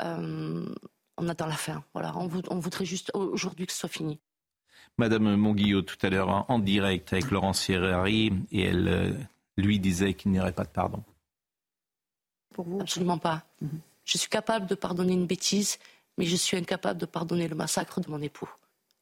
[0.00, 1.82] on attend la fin.
[1.94, 4.20] Voilà, on, voudrait juste aujourd'hui que ce soit fini.
[4.98, 10.30] Madame Monguillot, tout à l'heure, en direct avec Laurence Ferrari, et elle lui disait qu'il
[10.30, 11.02] n'y aurait pas de pardon.
[12.52, 13.44] Pour vous Absolument pas.
[13.60, 13.80] Mhm.
[14.04, 15.78] Je suis capable de pardonner une bêtise,
[16.18, 18.48] mais je suis incapable de pardonner le massacre de mon époux.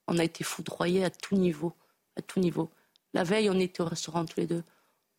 [0.07, 1.75] On a été foudroyés à tout niveau,
[2.17, 2.71] à tout niveau.
[3.13, 4.63] La veille, on était au restaurant tous les deux.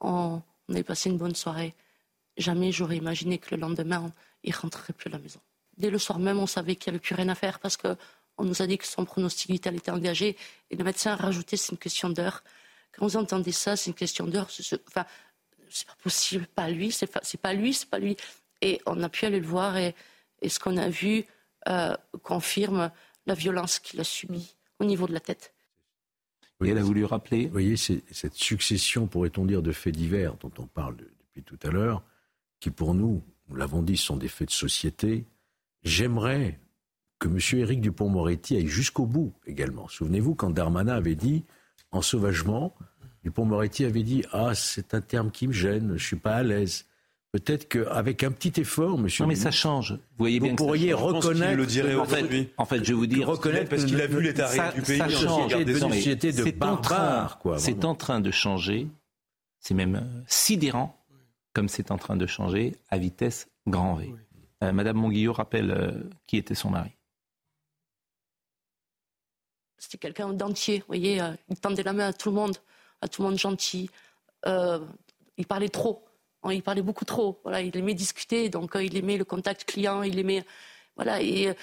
[0.01, 1.73] On, on avait passé une bonne soirée.
[2.37, 4.11] Jamais j'aurais imaginé que le lendemain,
[4.43, 5.39] il rentrerait plus à la maison.
[5.77, 7.77] Dès le soir même, on savait qu'il n'y avait plus rien à faire parce
[8.35, 10.37] qu'on nous a dit que son pronostic vital était engagé
[10.69, 12.43] et le médecin a rajouté c'est une question d'heure.
[12.91, 14.47] Quand vous entendez ça, c'est une question d'heure.
[14.87, 15.05] Enfin,
[15.69, 18.15] c'est pas possible, pas lui, c'est pas, pas lui, c'est pas lui.
[18.61, 19.95] Et on a pu aller le voir et
[20.47, 21.25] ce qu'on a vu,
[21.69, 22.91] euh, confirme
[23.25, 25.53] la violence qu'il a subie au niveau de la tête.
[26.59, 27.45] Oui, elle a voulu rappeler.
[27.45, 31.69] Vous voyez, cette succession, pourrait-on dire, de faits divers dont on parle depuis tout à
[31.69, 32.03] l'heure,
[32.59, 35.25] qui pour nous, nous l'avons dit, sont des faits de société.
[35.83, 36.59] J'aimerais
[37.23, 37.61] que M.
[37.61, 39.87] Éric Dupont-Moretti aille jusqu'au bout également.
[39.87, 41.45] Souvenez-vous quand Darmanin avait dit,
[41.91, 42.75] en sauvagement,
[43.23, 46.43] Dupont-Moretti avait dit Ah, c'est un terme qui me gêne, je ne suis pas à
[46.43, 46.85] l'aise.
[47.31, 49.23] Peut-être qu'avec un petit effort, monsieur.
[49.23, 49.93] Non, mais ça change.
[49.93, 51.55] Vous voyez bien pourriez reconnaître.
[51.55, 53.27] le dirait en fait, en fait, je vais vous dire.
[53.27, 54.97] Reconnaître parce qu'il a vu l'état du pays.
[54.97, 55.53] Ça change.
[55.79, 57.57] Société de barbares, quoi.
[57.57, 58.87] C'est en train de changer.
[59.59, 61.01] C'est même euh, sidérant,
[61.53, 64.13] comme c'est en train de changer à vitesse grand V.
[64.61, 66.91] Euh, Madame Monguillot rappelle euh, qui était son mari.
[69.83, 71.21] C'était quelqu'un d'entier, vous voyez.
[71.49, 72.57] il tendait la main à tout le monde,
[73.01, 73.89] à tout le monde gentil.
[74.45, 76.05] il parlait trop
[76.51, 77.39] il parlait beaucoup trop.
[77.43, 80.43] Voilà, il aimait discuter, donc euh, il aimait le contact client, il aimait
[80.95, 81.53] voilà et euh,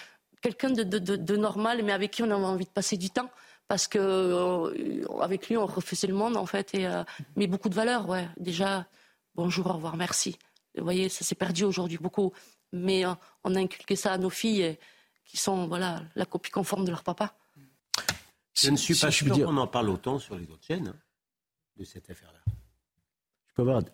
[0.40, 3.30] quelqu'un de, normal, mais avec qui on avait envie de passer du temps
[3.68, 6.88] parce que euh, avec lui on refaisait le monde en fait et
[7.36, 8.26] mais beaucoup de valeurs, ouais.
[8.38, 8.86] Déjà
[9.34, 10.38] bonjour, au revoir, merci.
[10.76, 12.32] Vous voyez, ça s'est perdu aujourd'hui beaucoup,
[12.72, 13.04] mais
[13.44, 14.78] on a inculqué ça à nos filles
[15.24, 17.34] qui sont voilà la copie conforme de leur papa.
[18.62, 20.96] Je ne suis pas sûr qu'on en parle autant sur les autres chaînes hein,
[21.76, 22.40] de cette affaire-là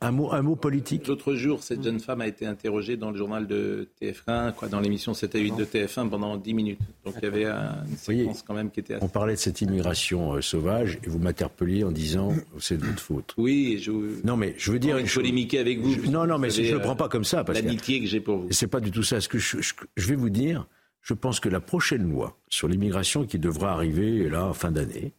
[0.01, 1.07] un mot, un mot politique?
[1.07, 4.81] L'autre jour, cette jeune femme a été interrogée dans le journal de TF1, quoi, dans
[4.81, 6.81] l'émission 7 à 8 de TF1 pendant 10 minutes.
[7.05, 9.05] Donc il y avait une séquence quand même qui était assez...
[9.05, 13.01] On parlait de cette immigration euh, sauvage et vous m'interpelliez en disant c'est de votre
[13.01, 13.35] faute.
[13.37, 13.91] Oui, je
[14.25, 16.11] Non mais je veux dire une polémiquer avec vous.
[16.11, 18.39] Non non mais je ne le prends pas comme ça parce l'amitié que, j'ai pour
[18.39, 18.49] vous.
[18.51, 19.21] C'est pas du tout ça.
[19.21, 19.59] Ce que je,
[19.97, 20.67] je, vais vous dire,
[21.07, 25.15] je pense que la prochaine loi sur l'immigration qui devra arriver là en fin d'année,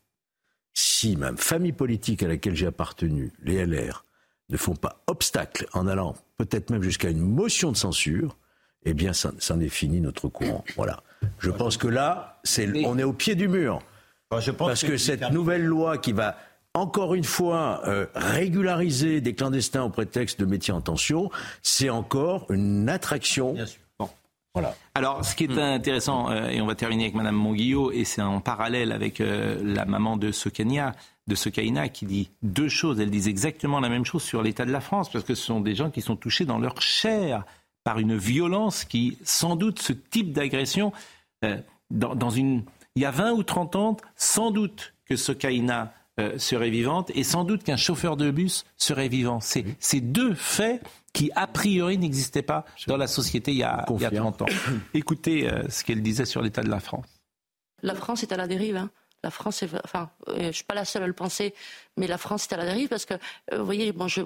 [0.73, 4.03] si ma famille politique à laquelle j'ai appartenu, les LR,
[4.49, 8.35] ne font pas obstacle en allant peut-être même jusqu'à une motion de censure,
[8.83, 10.65] eh bien, ça, en est fini notre courant.
[10.75, 11.03] Voilà.
[11.39, 13.79] Je pense que là, c'est, on est au pied du mur.
[14.39, 16.37] Je pense Parce que, cette nouvelle loi qui va
[16.73, 21.31] encore une fois euh, régulariser des clandestins au prétexte de métiers en tension,
[21.63, 23.55] c'est encore une attraction.
[24.57, 24.75] Voilà.
[24.95, 28.23] Alors, ce qui est intéressant, euh, et on va terminer avec Madame Monguillot, et c'est
[28.23, 30.95] en parallèle avec euh, la maman de Sokania,
[31.27, 32.99] de Sokaina qui dit deux choses.
[32.99, 35.61] Elle dit exactement la même chose sur l'état de la France, parce que ce sont
[35.61, 37.45] des gens qui sont touchés dans leur chair
[37.83, 40.91] par une violence qui, sans doute, ce type d'agression,
[41.45, 41.57] euh,
[41.91, 42.63] dans, une,
[42.95, 45.93] il y a 20 ou 30 ans, sans doute que Sokaina
[46.37, 49.39] serait vivante et sans doute qu'un chauffeur de bus serait vivant.
[49.39, 50.81] C'est ces deux faits
[51.17, 54.43] qui, a priori, n'existaient pas dans la société il y a, il y a 30
[54.43, 54.45] ans.
[54.93, 57.07] Écoutez euh, ce qu'elle disait sur l'état de la France.
[57.81, 58.77] La France est à la dérive.
[58.77, 58.91] Hein.
[59.23, 61.55] La France, est, enfin, euh, je suis pas la seule à le penser,
[61.97, 63.15] mais la France est à la dérive parce que,
[63.51, 64.21] euh, vous voyez, bon, je,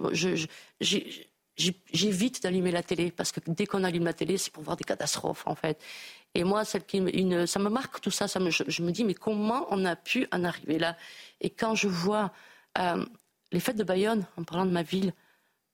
[1.56, 4.84] j'évite d'allumer la télé parce que dès qu'on allume la télé, c'est pour voir des
[4.84, 5.82] catastrophes en fait.
[6.36, 8.28] Et moi, celle qui, une, ça me marque tout ça.
[8.28, 10.98] ça me, je, me dis, mais comment on a pu en arriver là?
[11.40, 12.34] Et quand je vois
[12.78, 13.06] euh,
[13.54, 15.14] les fêtes de Bayonne, en parlant de ma ville,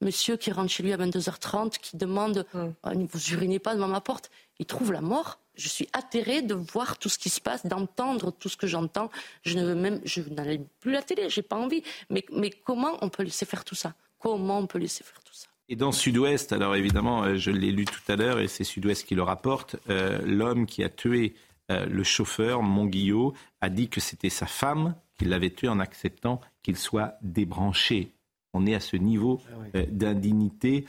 [0.01, 3.05] monsieur qui rentre chez lui à 22h30, qui demande, mm.
[3.11, 4.29] vous urinez pas devant ma porte,
[4.59, 5.39] il trouve la mort.
[5.55, 9.09] je suis atterrée de voir tout ce qui se passe, d'entendre tout ce que j'entends.
[9.43, 11.83] Je ne veux même, je n'allais plus la télé, j'ai pas envie.
[12.09, 13.93] Mais, mais comment on peut laisser faire tout ça?
[14.19, 15.47] Comment on peut laisser faire tout ça?
[15.69, 19.05] Et dans Sud-Ouest, alors évidemment, euh, je l'ai lu tout à l'heure et c'est Sud-Ouest
[19.05, 21.35] qui le rapporte, euh, l'homme qui a tué
[21.69, 26.39] euh, le chauffeur, Monguillot, a dit que c'était sa femme qui l'avait tué en acceptant
[26.63, 28.13] qu'il soit débranché.
[28.57, 29.41] On est à ce niveau
[29.73, 30.85] ah d'indignité.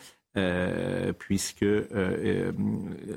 [1.19, 1.67] puisque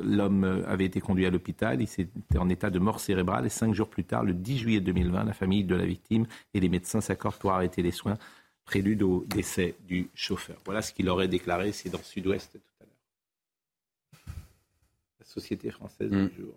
[0.03, 3.75] l'homme avait été conduit à l'hôpital, il était en état de mort cérébrale et cinq
[3.75, 6.25] jours plus tard, le 10 juillet 2020, la famille de la victime
[6.55, 8.17] et les médecins s'accordent pour arrêter les soins
[8.71, 10.57] prélude au décès du chauffeur.
[10.63, 14.35] Voilà ce qu'il aurait déclaré, c'est dans Sud-Ouest tout à l'heure.
[15.19, 16.31] La société française du mm.
[16.37, 16.53] jour.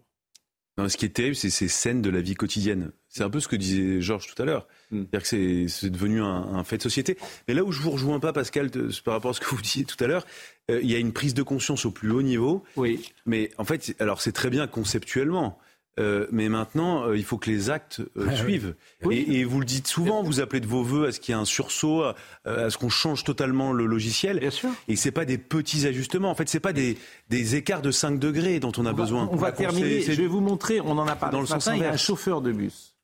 [0.76, 2.90] Non, ce qui est terrible, c'est ces scènes de la vie quotidienne.
[3.08, 4.66] C'est un peu ce que disait Georges tout à l'heure.
[4.90, 5.02] Mm.
[5.02, 7.16] C'est-à-dire que c'est devenu un, fait de société.
[7.46, 8.70] Mais là où je vous rejoins pas, Pascal,
[9.04, 10.26] par rapport à ce que vous disiez tout à l'heure,
[10.70, 12.64] euh, il y a une prise de conscience au plus haut niveau.
[12.76, 13.12] Oui.
[13.24, 15.58] Mais en fait, alors c'est très bien conceptuellement.
[16.00, 18.74] Euh, mais maintenant, euh, il faut que les actes euh, ah suivent.
[19.10, 21.40] Et, vous le dites souvent, vous appelez de vos voeux à ce qu'il y ait
[21.40, 22.14] un sursaut, à,
[22.44, 24.40] ce qu'on change totalement le logiciel.
[24.40, 24.70] Bien sûr.
[24.88, 26.30] Et c'est pas des petits ajustements.
[26.30, 26.98] En fait, c'est pas des,
[27.30, 29.28] des, écarts de 5 degrés dont on a besoin.
[29.30, 30.02] on va terminer.
[30.02, 30.80] Je vais vous montrer.
[30.80, 31.32] On en a parlé.
[31.32, 32.96] Dans le sens il y a un chauffeur de bus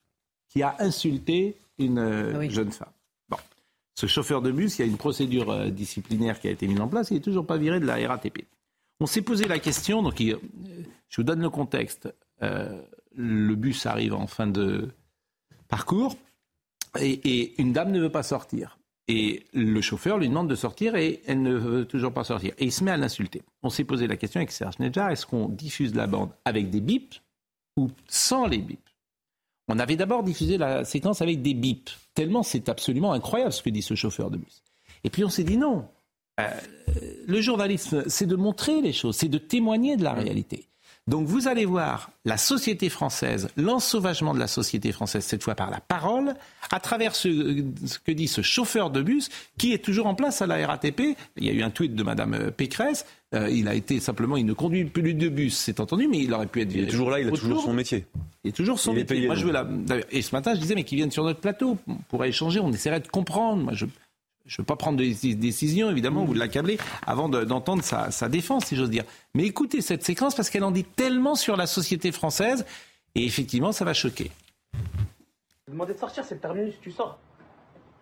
[0.49, 2.91] qui a insulté une jeune femme.
[3.29, 3.37] Bon,
[3.95, 6.89] ce chauffeur de bus, il y a une procédure disciplinaire qui a été mise en
[6.89, 7.11] place.
[7.11, 8.47] Il n'est toujours pas viré de la RATP.
[8.99, 10.03] On s'est posé la question.
[10.03, 12.09] Donc, je vous donne le contexte.
[12.43, 12.83] Euh,
[13.15, 14.89] le bus arrive en fin de
[15.69, 16.17] parcours
[16.99, 18.79] et, une dame ne veut pas sortir.
[19.09, 22.55] Et le chauffeur lui demande de sortir et elle ne veut toujours pas sortir.
[22.59, 23.43] Et il se met à l'insulter.
[23.63, 26.81] On s'est posé la question avec Serge Nedjar, est-ce qu'on diffuse la bande avec des
[26.81, 27.21] bips
[27.77, 28.79] ou sans les bips?
[29.69, 33.71] On avait d'abord diffusé la séquence avec des bips, tellement c'est absolument incroyable ce que
[33.71, 34.63] dit ce chauffeur de bus.
[35.05, 35.87] Et puis on s'est dit non,
[36.41, 36.49] euh,
[37.27, 40.67] le journalisme, c'est de montrer les choses, c'est de témoigner de la réalité.
[41.11, 45.69] Donc vous allez voir la société française, l'ensauvagement de la société française, cette fois par
[45.69, 46.35] la parole,
[46.71, 47.29] à travers ce,
[48.05, 51.17] que dit ce chauffeur de bus qui est toujours en place à la RATP.
[51.37, 53.07] Il y a eu un tweet de Madame Pécresse.
[53.35, 56.33] Euh, il a été simplement, il ne conduit plus de bus, c'est entendu, mais il
[56.33, 58.07] aurait pu être Il est toujours là, il a toujours son métier.
[58.45, 59.27] Il est toujours son métier.
[59.27, 59.67] Moi, je veux la...
[60.13, 62.73] Et ce matin, je disais, mais qu'ils viennent sur notre plateau, on pourrait échanger, on
[62.73, 63.65] essaierait de comprendre.
[63.65, 63.87] Moi, je
[64.47, 68.77] je ne veux pas prendre de décision, évidemment, vous l'accabler avant d'entendre sa, défense, si
[68.77, 69.05] j'ose dire.
[69.35, 72.67] Mais écoutez cette séquence parce qu'elle en dit tellement sur la société française
[73.15, 74.31] et effectivement, ça va choquer.
[75.69, 77.19] Demander de sortir, c'est le terminus, tu sors.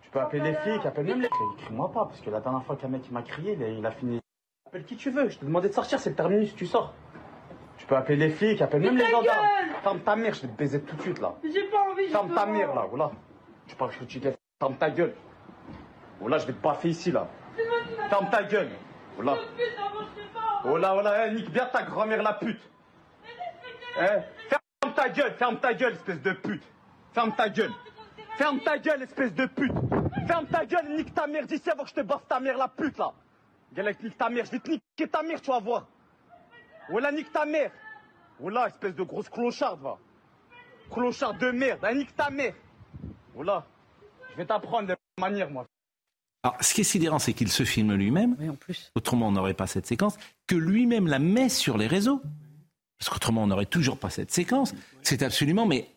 [0.01, 1.29] Tu peux appeler les flics, appelle même les.
[1.29, 4.19] Crie-moi pas, parce que la dernière fois qu'un mec m'a crié, il a, fini.
[4.65, 6.93] Appelle qui tu veux, je te demandais de sortir, c'est le terminus, tu sors.
[7.77, 9.45] Tu peux appeler les flics, appelle même les gendarmes.
[9.83, 11.35] Ferme ta mère, je vais te baiser tout de suite là.
[11.43, 13.11] J'ai pas envie, Ferme ta mère là, voilà.
[13.67, 14.19] Tu parles que tu
[14.59, 15.13] Ferme ta gueule.
[16.21, 17.27] Oh là, je vais te baffer ici, là.
[18.09, 18.69] Ferme ta gueule.
[19.17, 19.35] Oh là.
[20.65, 22.61] Oh oh eh, nique bien ta grand-mère, la pute.
[23.97, 24.05] Eh,
[24.49, 26.63] ferme ta gueule, ferme ta gueule, espèce de pute.
[27.13, 27.71] Ferme ta gueule.
[28.37, 29.73] Ferme ta gueule, espèce de pute.
[30.27, 32.67] Ferme ta gueule, nique ta mère d'ici avant que je te baffe ta mère, la
[32.67, 33.13] pute, là.
[33.73, 34.45] Galette, nique ta mère.
[34.45, 35.87] Je vais te niquer ta mère, tu vas voir.
[36.91, 37.71] Oh là, nique ta mère.
[38.41, 39.97] Oh là, espèce de grosse clocharde, va.
[40.91, 41.79] Clochard de merde.
[41.89, 42.53] Eh, nique ta mère.
[43.35, 43.63] Oh là.
[44.31, 45.65] Je vais t'apprendre de manière, moi.
[46.43, 48.35] Alors, ce qui est sidérant, c'est qu'il se filme lui-même.
[48.39, 48.91] Oui, en plus.
[48.95, 50.17] Autrement, on n'aurait pas cette séquence.
[50.47, 52.21] Que lui-même la met sur les réseaux.
[52.97, 54.73] Parce qu'autrement, on n'aurait toujours pas cette séquence.
[55.01, 55.65] C'est absolument.
[55.65, 55.87] Mais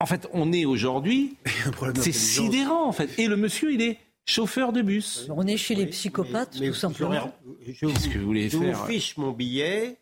[0.00, 1.36] en fait, on est aujourd'hui.
[1.96, 3.18] C'est sidérant, en fait.
[3.18, 5.28] Et le monsieur, il est chauffeur de bus.
[5.30, 7.32] On est chez les psychopathes, tout simplement.
[7.66, 9.98] Je, vous, que vous voulez je vous fiche mon billet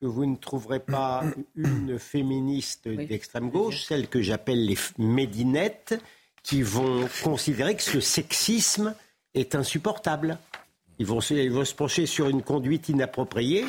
[0.00, 1.24] que vous ne trouverez pas
[1.56, 6.00] une féministe d'extrême gauche, celle que j'appelle les médinettes,
[6.42, 8.94] qui vont considérer que ce sexisme
[9.38, 10.38] est insupportable.
[10.98, 13.64] Ils vont, ils vont se pencher sur une conduite inappropriée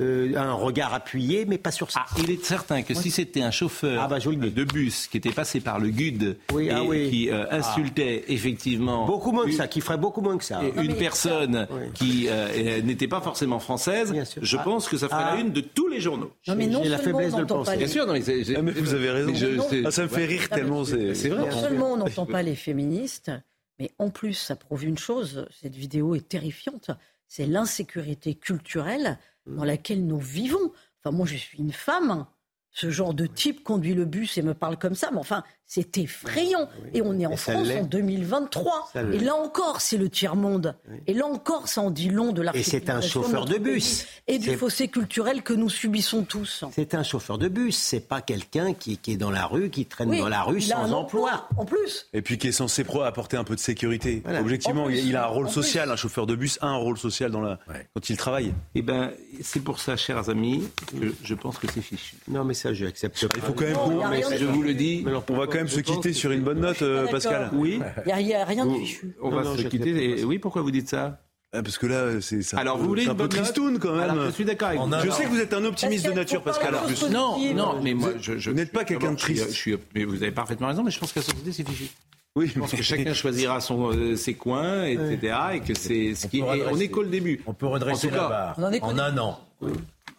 [0.00, 2.06] euh, un regard appuyé, mais pas sur ça.
[2.08, 5.32] Ah, il est certain que si c'était un chauffeur ah, bah, de bus qui était
[5.32, 6.80] passé par le GUD et ah
[7.10, 9.06] qui euh, insultait effectivement...
[9.06, 10.60] Beaucoup moins que ça, qui ferait beaucoup moins que ça.
[10.76, 15.52] Une personne qui euh, n'était pas forcément française, je pense que ça ferait la une
[15.52, 16.32] de tous les journaux.
[16.48, 17.76] Non, mais non la faiblesse de le penser.
[17.76, 19.90] Bien sûr, non, mais, vous avez raison.
[19.90, 21.50] ça me fait rire tellement, c'est vrai.
[21.50, 23.30] Non seulement on n'entend pas les féministes,
[23.82, 26.92] mais en plus, ça prouve une chose, cette vidéo est terrifiante,
[27.26, 30.72] c'est l'insécurité culturelle dans laquelle nous vivons.
[31.00, 32.26] Enfin, moi, je suis une femme.
[32.70, 35.10] Ce genre de type conduit le bus et me parle comme ça.
[35.10, 35.42] Mais enfin,
[35.74, 36.68] C'est effrayant.
[36.92, 38.90] Et on est en France en 2023.
[39.14, 40.76] Et là encore, c'est le tiers-monde.
[41.06, 44.06] Et là encore, ça en dit long de Et c'est un chauffeur de bus.
[44.26, 46.64] Et du fossé culturel que nous subissons tous.
[46.72, 47.74] C'est un chauffeur de bus.
[47.74, 51.48] C'est pas quelqu'un qui, est dans la rue, qui traîne dans la rue sans emploi.
[51.56, 52.06] En plus.
[52.12, 54.22] Et puis qui est censé apporter un peu de sécurité.
[54.26, 55.90] Objectivement, il a un rôle social.
[55.90, 57.58] Un chauffeur de bus a un rôle social dans la...
[57.94, 58.52] quand il travaille.
[58.74, 59.10] Eh ben,
[59.40, 62.16] c'est pour ça, chers amis, que je pense que c'est fichu.
[62.28, 64.22] Non, mais ça, je accepte Il faut quand même.
[64.36, 65.06] je vous le dis.
[65.06, 67.50] on va quand même se quitter sur une bonne note, euh, Pascal.
[67.52, 67.80] Oui.
[68.06, 69.14] Il n'y a, rien de fichu.
[69.22, 70.24] On va se quitter.
[70.24, 71.18] Oui, pourquoi vous dites ça?
[71.54, 72.58] Ah, parce que là, c'est ça.
[72.58, 74.26] Alors, vous voulez un peu tristoun quand même.
[74.26, 74.90] je suis d'accord avec vous.
[75.04, 76.74] Je sais que vous êtes un optimiste de nature, Pascal.
[77.10, 79.48] Non, non, mais moi, je, je vous n'êtes pas quelqu'un de triste.
[79.48, 81.90] Je suis, mais vous avez parfaitement raison, mais je pense que la société, c'est fichu.
[82.34, 85.36] Oui, je pense que chacun choisira son, euh, ses coins, etc.
[85.54, 86.42] Et que c'est ce qui.
[86.42, 87.42] on est qu'au début.
[87.46, 89.40] On peut redresser la barre en un an.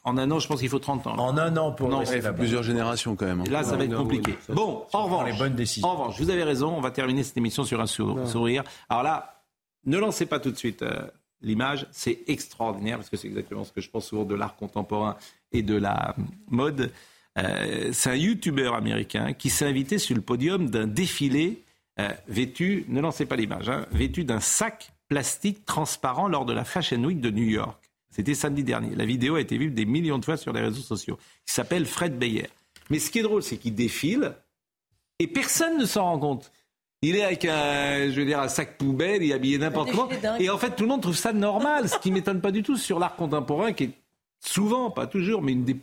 [0.06, 1.16] En un an, je pense qu'il faut 30 ans.
[1.18, 3.42] En un an pour non, il faut plusieurs générations quand même.
[3.42, 3.46] Hein.
[3.50, 4.36] là, ça va être compliqué.
[4.50, 5.88] bon, en revanche, les bonnes décisions.
[5.88, 8.64] en revanche, vous avez raison, on va terminer cette émission sur un sourire.
[8.90, 9.42] Alors là,
[9.86, 11.02] ne lancez pas tout de suite euh,
[11.42, 15.16] l'image, c'est extraordinaire parce que c'est exactement ce que je pense souvent de l'art contemporain
[15.52, 16.16] et de la
[16.50, 16.92] mode.
[17.38, 21.64] Euh, c'est un YouTuber américain qui s'est invité sur le podium d'un défilé
[22.00, 26.64] euh, vêtu, ne lancez pas l'image, hein, vêtu d'un sac plastique transparent lors de la
[26.64, 27.83] Fashion Week de New York.
[28.14, 28.96] C'était samedi dernier.
[28.96, 31.18] La vidéo a été vue des millions de fois sur les réseaux sociaux.
[31.48, 32.48] Il s'appelle Fred Beyer.
[32.92, 34.36] Mais ce qui est drôle, c'est qu'il défile
[35.18, 36.52] et personne ne s'en rend compte.
[37.02, 40.10] Il est avec un, je veux dire, un sac poubelle, il est habillé n'importe comment.
[40.40, 42.78] Et en fait, tout le monde trouve ça normal, ce qui m'étonne pas du tout
[42.78, 43.92] sur l'art contemporain, qui est
[44.40, 45.78] souvent, pas toujours, mais une des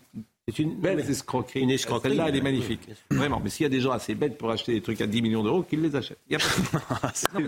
[0.55, 1.61] c'est une belle escroquerie.
[1.61, 2.11] Une escroquerie.
[2.11, 2.81] Celle-là, elle est magnifique.
[3.11, 3.41] Vraiment.
[3.43, 5.43] Mais s'il y a des gens assez bêtes pour acheter des trucs à 10 millions
[5.43, 6.19] d'euros, qu'ils les achètent.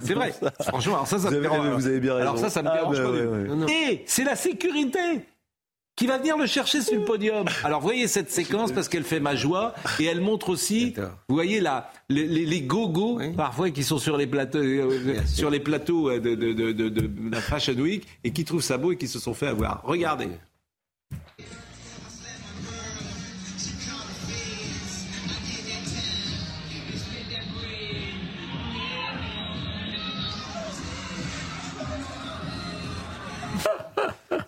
[0.01, 0.33] c'est vrai.
[0.61, 1.69] Franchement, alors ça, ça vous me dérange.
[1.69, 2.29] Vous avez bien raison.
[2.29, 3.73] Alors ça, ça me ah, dérange pas.
[3.73, 5.23] Et c'est la sécurité
[5.97, 7.47] qui va venir le chercher sur le podium.
[7.65, 10.95] Alors voyez cette séquence parce qu'elle fait ma joie et elle montre aussi,
[11.29, 15.61] vous voyez là, les, les, gogos parfois qui sont sur les plateaux, euh, sur les
[15.61, 18.97] plateaux euh, de, de, de, de, la Fashion Week et qui trouvent ça beau et
[18.97, 19.83] qui se sont fait avoir.
[19.85, 20.29] Regardez.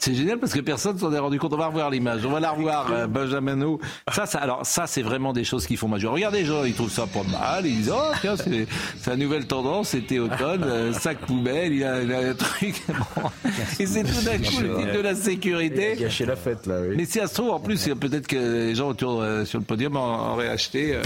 [0.05, 1.55] C'est génial parce que personne s'en est rendu compte.
[1.55, 2.27] On va revoir l'image.
[2.27, 3.79] On va la revoir, euh, Benjamin
[4.13, 6.13] Ça, ça, alors, ça, c'est vraiment des choses qui font majeur.
[6.13, 7.65] Regardez les gens, ils trouvent ça pas mal.
[7.65, 8.67] Ils disent, oh, tiens, c'est,
[9.07, 9.89] la nouvelle tendance.
[9.89, 12.83] C'était automne, euh, sac poubelle, il y a, un truc.
[13.81, 15.97] Et c'est tout d'un coup le titre de la sécurité.
[15.99, 16.97] Gâcher la fête, là, oui.
[16.99, 19.65] Mais si ça se trouve, en plus, peut-être que les gens autour euh, sur le
[19.65, 20.99] podium auraient acheté,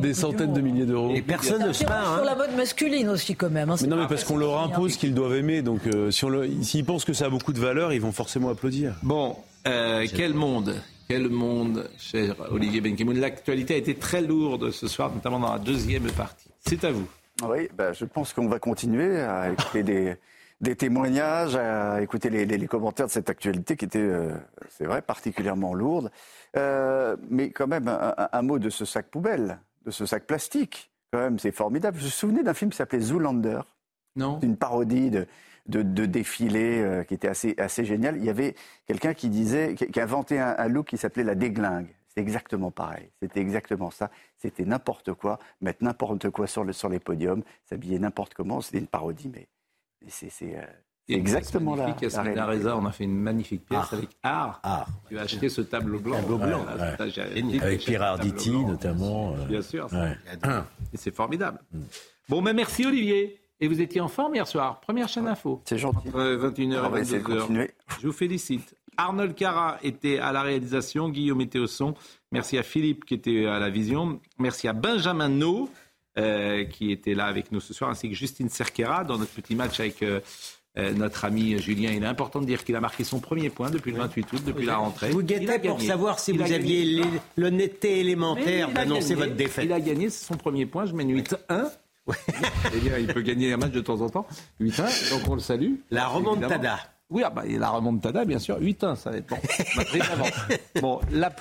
[0.00, 1.12] des centaines de milliers d'euros.
[1.14, 2.14] Et personne ne se bat.
[2.16, 3.68] Sur la mode masculine aussi, quand même.
[3.68, 5.60] Hein, mais non, mais parce qu'on leur impose qu'ils doivent aimer.
[5.60, 6.30] Donc, si on
[6.62, 8.94] s'ils pensent que ça a beaucoup de valeur, ils vont forcément applaudir.
[9.02, 9.36] Bon,
[9.66, 13.18] euh, quel monde quel monde, cher Olivier Benkemoun.
[13.18, 16.50] L'actualité a été très lourde ce soir, notamment dans la deuxième partie.
[16.60, 17.08] C'est à vous.
[17.48, 20.16] Oui, ben, je pense qu'on va continuer à écouter des,
[20.60, 24.34] des, témoignages, à écouter les, les, commentaires de cette actualité qui était, euh,
[24.68, 26.10] c'est vrai, particulièrement lourde.
[26.58, 30.90] Euh, mais quand même, un, un, mot de ce sac poubelle, de ce sac plastique.
[31.10, 31.98] Quand même, c'est formidable.
[31.98, 33.60] Je me souvenais d'un film qui s'appelait Zoolander.
[34.14, 34.40] Non.
[34.42, 35.26] Une parodie de,
[35.68, 38.16] de, de défilé euh, qui était assez, assez génial.
[38.16, 38.54] Il y avait
[38.86, 41.94] quelqu'un qui disait, qui, a inventé un, look qui s'appelait la déglingue.
[42.08, 43.10] C'est exactement pareil.
[43.20, 44.10] C'était exactement ça.
[44.38, 48.60] C'était n'importe quoi, mettre n'importe quoi sur, le, sur les podiums, s'habiller n'importe comment.
[48.60, 49.46] C'était une parodie, mais,
[50.08, 50.62] c'est euh,
[51.08, 51.94] exactement là.
[52.34, 54.60] La, on a fait une magnifique pièce avec Art.
[54.62, 54.88] Art.
[55.08, 56.16] Tu as acheté ce tableau blanc.
[56.16, 56.64] Tableau blanc.
[56.98, 59.34] Avec Pierre Arditi, notamment.
[59.34, 59.88] Euh, Bien sûr.
[60.92, 61.60] Et c'est formidable.
[61.72, 61.80] Mm.
[62.28, 63.40] Bon, mais merci Olivier.
[63.60, 64.80] Et vous étiez en forme hier soir.
[64.80, 65.62] Première chaîne info.
[65.64, 66.08] C'est gentil.
[66.08, 67.68] 21h et 22h.
[68.00, 68.76] Je vous félicite.
[68.96, 71.94] Arnold Cara était à la réalisation, Guillaume était au son.
[72.32, 74.20] Merci à Philippe qui était à la vision.
[74.38, 75.70] Merci à Benjamin No
[76.18, 79.54] euh, qui était là avec nous ce soir, ainsi que Justine Cerquera dans notre petit
[79.54, 80.18] match avec euh,
[80.76, 81.92] euh, notre ami Julien.
[81.92, 84.42] Il est important de dire qu'il a marqué son premier point depuis le 28 août,
[84.44, 85.10] depuis la rentrée.
[85.10, 87.04] Vous guettez pour savoir si vous aviez
[87.36, 89.66] l'honnêteté élémentaire d'annoncer votre défaite.
[89.66, 90.86] Il a gagné, c'est son premier point.
[90.86, 91.70] Je mène 8-1.
[92.74, 94.26] Il peut gagner un match de temps en temps.
[94.60, 95.74] 8-1, donc on le salue.
[95.90, 96.78] La remontada.
[97.10, 98.60] Oui, ah bah, la remontada, bien sûr.
[98.60, 99.38] 8-1, ça va être bon.
[100.80, 101.34] bon, la...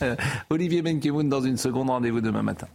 [0.50, 1.88] Olivier Benkemoun dans une seconde.
[1.88, 2.68] Rendez-vous demain matin.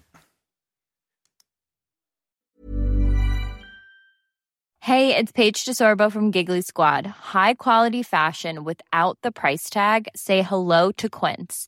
[4.88, 7.06] Hey, it's Paige DeSorbo from Giggly Squad.
[7.06, 10.08] High quality fashion without the price tag.
[10.16, 11.68] Say hello to Quince.